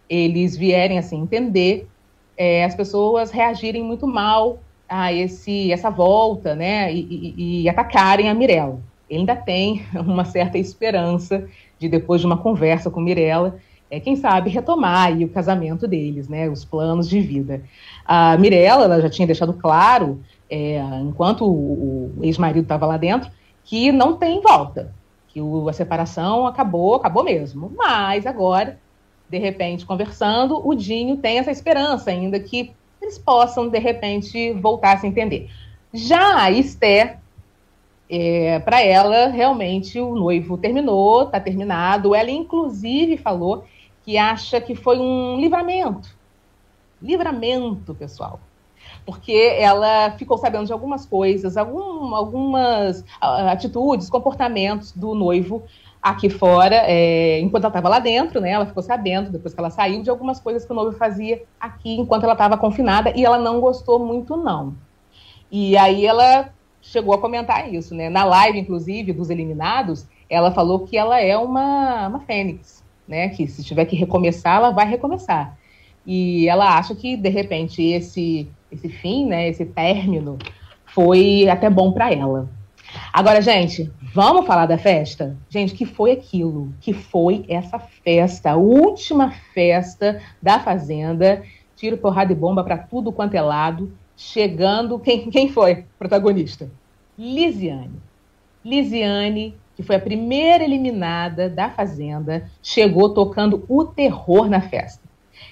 [0.10, 1.88] eles vierem assim entender,
[2.36, 4.60] é, as pessoas reagirem muito mal
[4.92, 8.82] a esse, essa volta né, e, e, e atacarem a Mirella.
[9.10, 11.48] Ele ainda tem uma certa esperança
[11.80, 13.58] de, depois de uma conversa com Mirella,
[13.90, 17.64] é, quem sabe retomar o casamento deles, né, os planos de vida.
[18.06, 23.32] A Mirella ela já tinha deixado claro, é, enquanto o, o ex-marido estava lá dentro,
[23.64, 24.94] que não tem volta
[25.30, 27.72] que o, a separação acabou, acabou mesmo.
[27.78, 28.78] Mas agora,
[29.30, 32.74] de repente, conversando, o Dinho tem essa esperança ainda que
[33.12, 35.50] eles possam, de repente, voltar a se entender.
[35.94, 37.18] Já a Esther,
[38.10, 42.16] é, para ela, realmente, o noivo terminou, está terminado.
[42.16, 43.66] Ela, inclusive, falou
[44.04, 46.16] que acha que foi um livramento.
[47.02, 48.40] Livramento, pessoal
[49.04, 55.64] porque ela ficou sabendo de algumas coisas, algum, algumas uh, atitudes, comportamentos do noivo
[56.02, 58.52] aqui fora, é, enquanto ela estava lá dentro, né?
[58.52, 61.96] Ela ficou sabendo, depois que ela saiu, de algumas coisas que o noivo fazia aqui
[61.96, 64.76] enquanto ela estava confinada e ela não gostou muito, não.
[65.52, 66.50] E aí ela
[66.82, 68.10] chegou a comentar isso, né?
[68.10, 73.30] Na live, inclusive, dos eliminados, ela falou que ela é uma, uma fênix, né?
[73.30, 75.56] Que se tiver que recomeçar, ela vai recomeçar.
[76.06, 80.40] E ela acha que, de repente, esse esse fim, né, esse término,
[80.86, 82.50] foi até bom para ela.
[83.14, 85.36] Agora, gente, vamos falar da festa?
[85.50, 86.74] Gente, que foi aquilo?
[86.80, 91.44] Que foi essa festa, a última festa da Fazenda,
[91.76, 95.00] tiro, porrada e bomba para tudo quanto é lado, chegando.
[95.00, 96.70] Quem, quem foi protagonista?
[97.18, 98.00] Lisiane.
[98.64, 105.01] Lisiane, que foi a primeira eliminada da Fazenda, chegou tocando o terror na festa.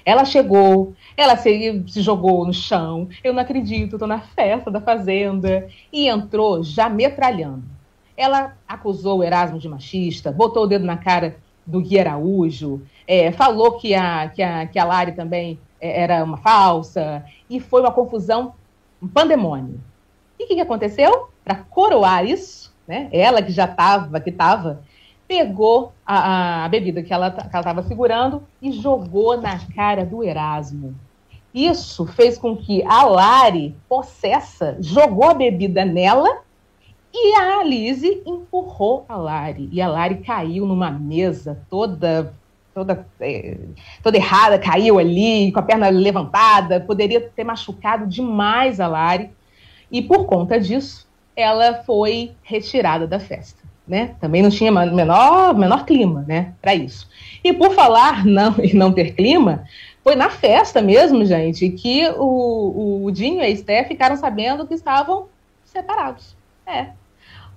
[0.06, 3.08] Ela chegou, ela se, se jogou no chão.
[3.24, 5.68] Eu não acredito, tô na festa da fazenda.
[5.92, 7.63] E entrou já metralhando.
[8.15, 13.32] Ela acusou o Erasmo de machista, botou o dedo na cara do Gui Araújo, é,
[13.32, 17.82] falou que a, que, a, que a Lari também é, era uma falsa, e foi
[17.82, 18.54] uma confusão,
[19.02, 19.80] um pandemônio.
[20.38, 21.30] E o que, que aconteceu?
[21.44, 24.82] Para coroar isso, né, ela que já estava, que estava
[25.30, 30.96] pegou a, a bebida que ela estava segurando e jogou na cara do Erasmo.
[31.54, 36.42] Isso fez com que a Lari, possessa, jogou a bebida nela
[37.13, 39.69] e a Alice empurrou a Lari.
[39.71, 42.34] E a Lari caiu numa mesa toda
[42.73, 43.58] toda, é,
[44.02, 49.30] toda errada, caiu ali, com a perna levantada, poderia ter machucado demais a Lari.
[49.92, 53.59] E por conta disso, ela foi retirada da festa.
[53.90, 54.15] Né?
[54.21, 57.10] Também não tinha menor, menor clima né, para isso.
[57.44, 59.65] E por falar não, e não ter clima,
[60.04, 64.75] foi na festa mesmo, gente, que o, o Dinho e a Esté ficaram sabendo que
[64.75, 65.25] estavam
[65.65, 66.35] separados.
[66.67, 66.90] É.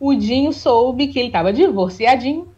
[0.00, 2.48] O Dinho soube que ele estava divorciadinho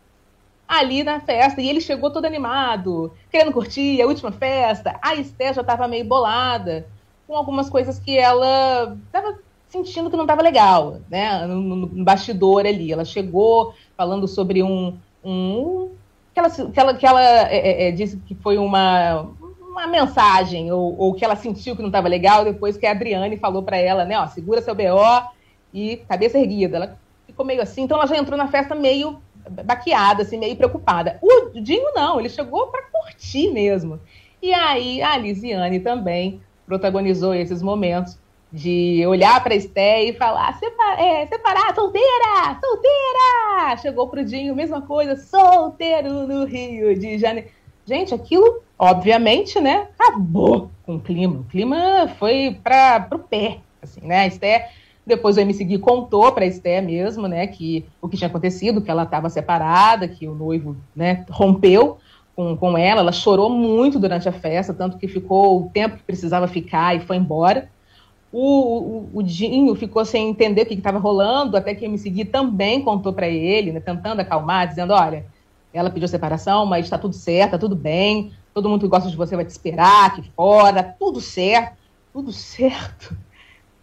[0.67, 4.97] ali na festa e ele chegou todo animado, querendo curtir a última festa.
[5.03, 6.87] A Esté já estava meio bolada
[7.27, 9.39] com algumas coisas que ela estava
[9.75, 11.47] sentindo que não estava legal, né?
[11.47, 12.93] No, no, bastidor ali.
[12.93, 14.97] Ela chegou falando sobre um.
[15.25, 15.91] um
[16.33, 20.71] que ela, que ela, que ela é, é, é disse que foi uma, uma mensagem,
[20.73, 23.77] ou, ou que ela sentiu que não estava legal, depois que a Adriane falou para
[23.77, 24.19] ela, né?
[24.19, 25.29] Ó, segura seu BO
[25.73, 26.77] e cabeça erguida.
[26.77, 29.21] Ela ficou meio assim, então ela já entrou na festa meio
[29.65, 31.19] baqueada, assim, meio preocupada.
[31.21, 34.01] O Dinho não, ele chegou para curtir mesmo.
[34.41, 38.19] E aí a Lisiane também protagonizou esses momentos
[38.55, 43.77] de olhar para Esté e falar: Separ é, separar, solteira, solteira!
[43.83, 47.49] Chegou pro Dinho, mesma coisa, solteiro no Rio de Janeiro.
[47.85, 51.41] Gente, aquilo, obviamente, né, acabou com o clima.
[51.41, 54.21] O clima foi para o pé, assim, né?
[54.21, 54.71] A Esté
[55.05, 58.91] depois o MC Gui contou para Esté mesmo, né, que o que tinha acontecido, que
[58.91, 61.99] ela estava separada, que o noivo, né, rompeu
[62.37, 63.01] com, com ela.
[63.01, 67.01] Ela chorou muito durante a festa, tanto que ficou o tempo que precisava ficar e
[67.01, 67.69] foi embora.
[68.37, 72.11] O, o, o Dinho ficou sem entender o que estava rolando, até que o MC
[72.11, 75.25] Gui também contou para ele, né, tentando acalmar, dizendo: olha,
[75.73, 79.17] ela pediu separação, mas está tudo certo, está tudo bem, todo mundo que gosta de
[79.17, 81.77] você vai te esperar aqui fora, tudo certo,
[82.13, 83.17] tudo certo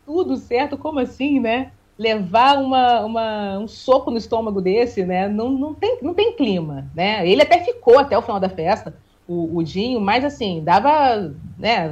[0.06, 1.72] tudo certo, como assim, né?
[1.98, 5.30] Levar uma, uma, um soco no estômago desse, né?
[5.30, 7.28] Não, não, tem, não tem clima, né?
[7.28, 8.94] Ele até ficou até o final da festa,
[9.28, 11.90] o, o Dinho, mas assim, dava, né?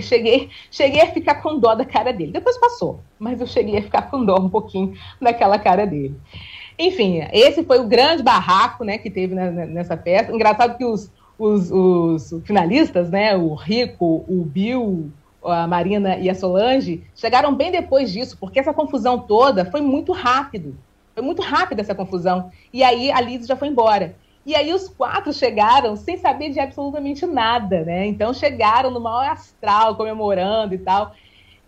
[0.00, 2.32] Cheguei, cheguei a ficar com dó da cara dele.
[2.32, 6.14] Depois passou, mas eu cheguei a ficar com dó um pouquinho daquela cara dele.
[6.78, 10.32] Enfim, esse foi o grande barraco, né, que teve nessa festa.
[10.32, 15.10] Engraçado que os, os, os finalistas, né, o Rico, o Bill,
[15.44, 20.12] a Marina e a Solange, chegaram bem depois disso, porque essa confusão toda foi muito
[20.12, 20.76] rápido.
[21.14, 22.50] Foi muito rápida essa confusão.
[22.72, 24.16] E aí a Liz já foi embora.
[24.44, 28.06] E aí os quatro chegaram sem saber de absolutamente nada, né?
[28.06, 31.14] Então chegaram no maior astral, comemorando e tal.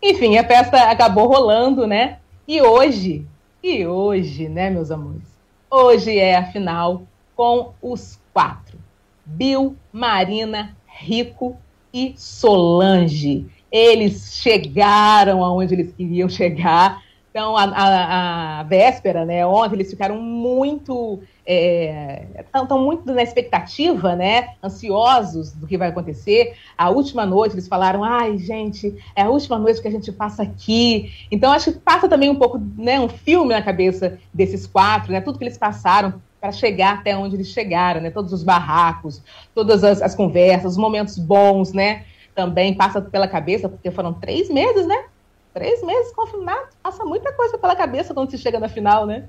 [0.02, 2.18] Enfim, a festa acabou rolando, né?
[2.46, 3.26] E hoje,
[3.62, 5.28] e hoje, né, meus amores?
[5.70, 7.02] Hoje é a final
[7.36, 8.78] com os quatro:
[9.24, 11.56] Bill, Marina, Rico
[11.92, 17.02] e Solange eles chegaram aonde eles queriam chegar.
[17.36, 24.14] Então, a, a, a véspera, né, ontem, eles ficaram muito, estão é, muito na expectativa,
[24.14, 26.54] né, ansiosos do que vai acontecer.
[26.78, 30.44] A última noite, eles falaram, ai, gente, é a última noite que a gente passa
[30.44, 31.12] aqui.
[31.28, 35.20] Então, acho que passa também um pouco, né, um filme na cabeça desses quatro, né,
[35.20, 39.20] tudo que eles passaram para chegar até onde eles chegaram, né, todos os barracos,
[39.52, 44.48] todas as, as conversas, os momentos bons, né, também passa pela cabeça, porque foram três
[44.48, 45.06] meses, né?
[45.54, 49.28] Três meses confinado, passa muita coisa pela cabeça quando se chega na final, né?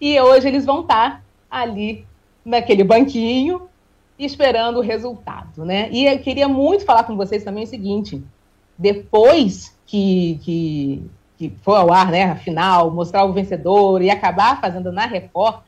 [0.00, 2.06] E hoje eles vão estar ali
[2.42, 3.68] naquele banquinho
[4.18, 5.90] esperando o resultado, né?
[5.92, 8.24] E eu queria muito falar com vocês também o seguinte:
[8.78, 14.60] depois que, que, que for ao ar, né, a final, mostrar o vencedor e acabar
[14.60, 15.60] fazendo na Record,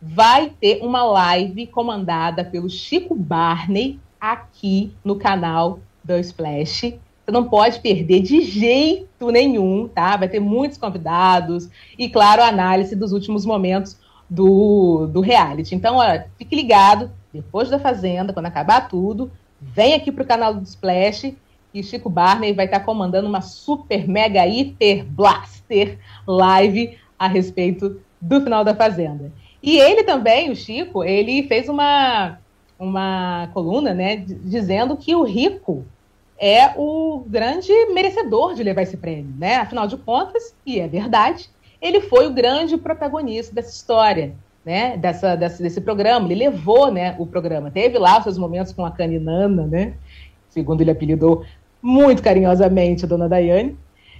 [0.00, 6.98] vai ter uma live comandada pelo Chico Barney aqui no canal do Splash.
[7.30, 10.16] Você não pode perder de jeito nenhum, tá?
[10.16, 13.96] Vai ter muitos convidados e, claro, a análise dos últimos momentos
[14.28, 15.76] do, do reality.
[15.76, 20.52] Então, olha, fique ligado, depois da Fazenda, quando acabar tudo, vem aqui para o canal
[20.52, 21.32] do Splash
[21.72, 28.40] e Chico Barney vai estar comandando uma super, mega, hiper, blaster live a respeito do
[28.40, 29.32] final da Fazenda.
[29.62, 32.38] E ele também, o Chico, ele fez uma
[32.76, 35.84] uma coluna, né, dizendo que o rico
[36.40, 39.56] é o grande merecedor de levar esse prêmio, né?
[39.56, 41.50] Afinal de contas, e é verdade,
[41.82, 44.34] ele foi o grande protagonista dessa história,
[44.64, 44.96] né?
[44.96, 46.26] Dessa, dessa, desse programa.
[46.26, 47.70] Ele levou, né, o programa.
[47.70, 49.92] Teve lá os seus momentos com a Caninana, né?
[50.48, 51.44] Segundo ele apelidou
[51.82, 53.76] muito carinhosamente a dona Daiane,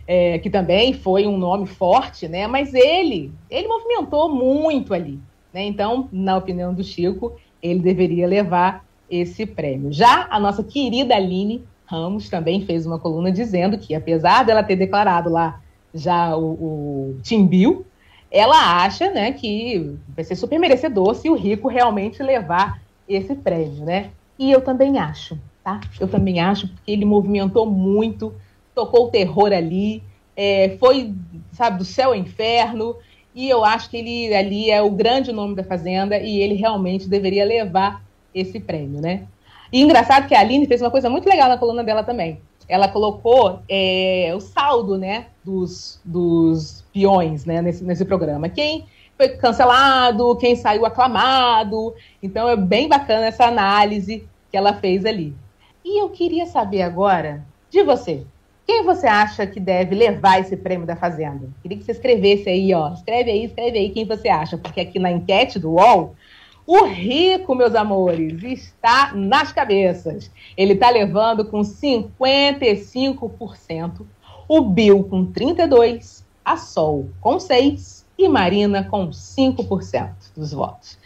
[0.06, 2.46] é, que também foi um nome forte, né?
[2.46, 5.18] Mas ele, ele movimentou muito ali
[5.52, 5.64] Né?
[5.64, 9.92] Então, na opinião do Chico, ele deveria levar esse prêmio.
[9.92, 14.76] Já a nossa querida Aline Ramos também fez uma coluna dizendo que, apesar dela ter
[14.76, 15.60] declarado lá
[15.92, 17.20] já o, o
[18.30, 23.84] ela acha né, que vai ser super merecedor se o Rico realmente levar esse prêmio,
[23.84, 24.10] né?
[24.38, 25.80] E eu também acho, tá?
[25.98, 28.32] Eu também acho, porque ele movimentou muito,
[28.72, 30.00] tocou o terror ali,
[30.36, 31.12] é, foi,
[31.50, 32.94] sabe, do céu ao inferno,
[33.34, 37.08] e eu acho que ele ali é o grande nome da Fazenda e ele realmente
[37.08, 39.26] deveria levar esse prêmio, né?
[39.72, 42.40] E engraçado que a Aline fez uma coisa muito legal na coluna dela também.
[42.68, 48.48] Ela colocou é, o saldo, né, dos, dos peões, né, nesse, nesse programa.
[48.48, 51.94] Quem foi cancelado, quem saiu aclamado.
[52.22, 55.34] Então é bem bacana essa análise que ela fez ali.
[55.84, 58.24] E eu queria saber agora de você.
[58.66, 61.48] Quem você acha que deve levar esse prêmio da Fazenda?
[61.60, 62.92] Queria que você escrevesse aí, ó.
[62.92, 66.14] Escreve aí, escreve aí quem você acha, porque aqui na enquete do UOL
[66.66, 70.30] o rico, meus amores, está nas cabeças.
[70.56, 74.06] Ele está levando com 55%,
[74.48, 80.96] o Bill com 32%, a Sol com 6% e Marina com 5% dos votos.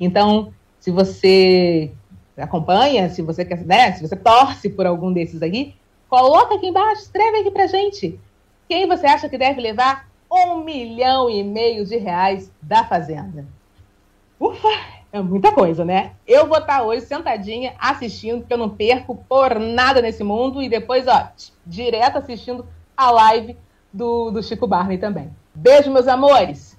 [0.00, 1.92] Então, se você
[2.36, 5.74] acompanha, se você quer, né, se você torce por algum desses aqui,
[6.08, 8.18] coloca aqui embaixo, escreve aqui pra gente.
[8.68, 13.46] Quem você acha que deve levar um milhão e meio de reais da Fazenda?
[14.40, 15.01] Ufa!
[15.12, 16.12] É muita coisa, né?
[16.26, 20.62] Eu vou estar hoje sentadinha assistindo, porque eu não perco por nada nesse mundo.
[20.62, 21.28] E depois, ó,
[21.66, 23.54] direto assistindo a live
[23.92, 25.30] do, do Chico Barney também.
[25.54, 26.78] Beijo, meus amores.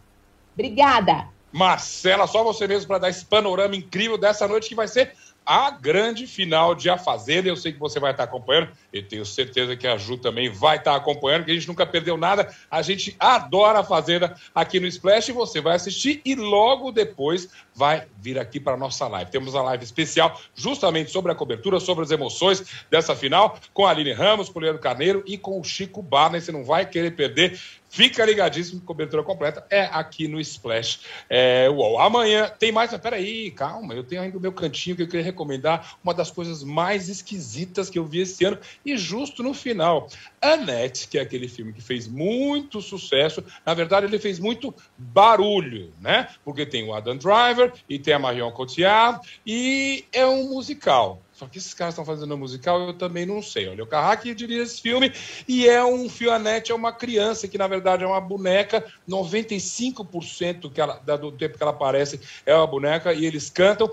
[0.55, 1.27] Obrigada.
[1.51, 5.13] Marcela, só você mesmo para dar esse panorama incrível dessa noite que vai ser
[5.45, 7.47] a grande final de A Fazenda.
[7.47, 10.77] Eu sei que você vai estar acompanhando, e tenho certeza que a Ju também vai
[10.77, 12.53] estar acompanhando, que a gente nunca perdeu nada.
[12.69, 18.07] A gente adora a Fazenda aqui no Splash você vai assistir e logo depois vai
[18.19, 19.31] vir aqui para a nossa live.
[19.31, 23.89] Temos uma live especial justamente sobre a cobertura, sobre as emoções dessa final, com a
[23.89, 26.41] Aline Ramos, com o Leandro Carneiro e com o Chico Barney.
[26.41, 27.59] Você não vai querer perder.
[27.93, 32.01] Fica ligadíssimo, cobertura completa é aqui no Splash é, UOL.
[32.01, 35.97] Amanhã tem mais, peraí, calma, eu tenho ainda o meu cantinho que eu queria recomendar,
[36.03, 40.07] uma das coisas mais esquisitas que eu vi esse ano, e justo no final,
[40.43, 45.93] Annette, que é aquele filme que fez muito sucesso, na verdade ele fez muito barulho,
[46.01, 46.27] né?
[46.43, 51.21] Porque tem o Adam Driver e tem a Marion Cotillard, e é um musical.
[51.33, 53.67] Só que esses caras estão fazendo um musical, eu também não sei.
[53.67, 55.11] Olha, o Carraque dirige esse filme
[55.47, 58.85] e é um Fionete, é uma criança que, na verdade, é uma boneca.
[59.09, 63.89] 95% que ela, do tempo que ela aparece é uma boneca e eles cantam.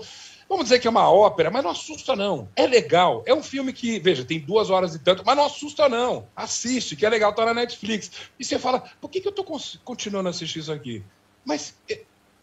[0.51, 2.49] Vamos dizer que é uma ópera, mas não assusta, não.
[2.57, 3.23] É legal.
[3.25, 6.27] É um filme que, veja, tem duas horas e tanto, mas não assusta, não.
[6.35, 8.11] Assiste, que é legal, tá na Netflix.
[8.37, 9.45] E você fala, por que, que eu tô
[9.85, 11.01] continuando a assistir isso aqui?
[11.45, 11.73] Mas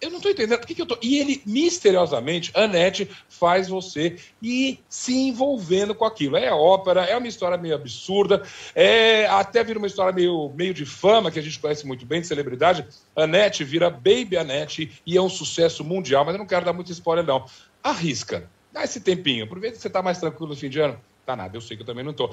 [0.00, 0.96] eu não estou entendendo por que, que eu tô.
[1.02, 6.36] E ele, misteriosamente, Annette faz você ir se envolvendo com aquilo.
[6.36, 8.42] É ópera, é uma história meio absurda,
[8.74, 12.20] é até vira uma história meio, meio de fama, que a gente conhece muito bem,
[12.20, 12.86] de celebridade.
[13.14, 16.92] Annette vira Baby Annette e é um sucesso mundial, mas eu não quero dar muito
[16.92, 17.44] spoiler, não.
[17.82, 18.48] Arrisca.
[18.72, 19.44] Dá esse tempinho.
[19.44, 20.98] Aproveita que você está mais tranquilo no fim de ano.
[21.28, 22.30] Tá nada, eu sei que eu também não tô.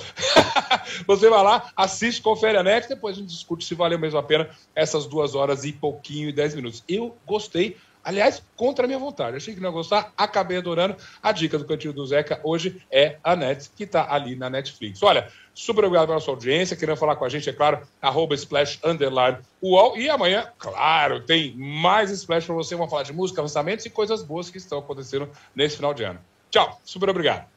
[1.06, 4.24] Você vai lá, assiste, confere a net, depois a gente discute se valeu mesmo a
[4.24, 6.82] pena essas duas horas e pouquinho e dez minutos.
[6.88, 7.76] Eu gostei,
[8.06, 9.36] aliás, contra a minha vontade.
[9.36, 10.96] Achei que não ia gostar, acabei adorando.
[11.22, 15.02] A dica do Cantinho do Zeca hoje é a net, que tá ali na Netflix.
[15.02, 18.80] Olha, super obrigado pela sua audiência, querendo falar com a gente, é claro, arroba splash
[18.84, 19.98] underline UOL.
[19.98, 22.76] E amanhã, claro, tem mais splash para você.
[22.76, 26.20] Vamos falar de música, lançamentos e coisas boas que estão acontecendo nesse final de ano.
[26.52, 27.55] Tchau, super obrigado.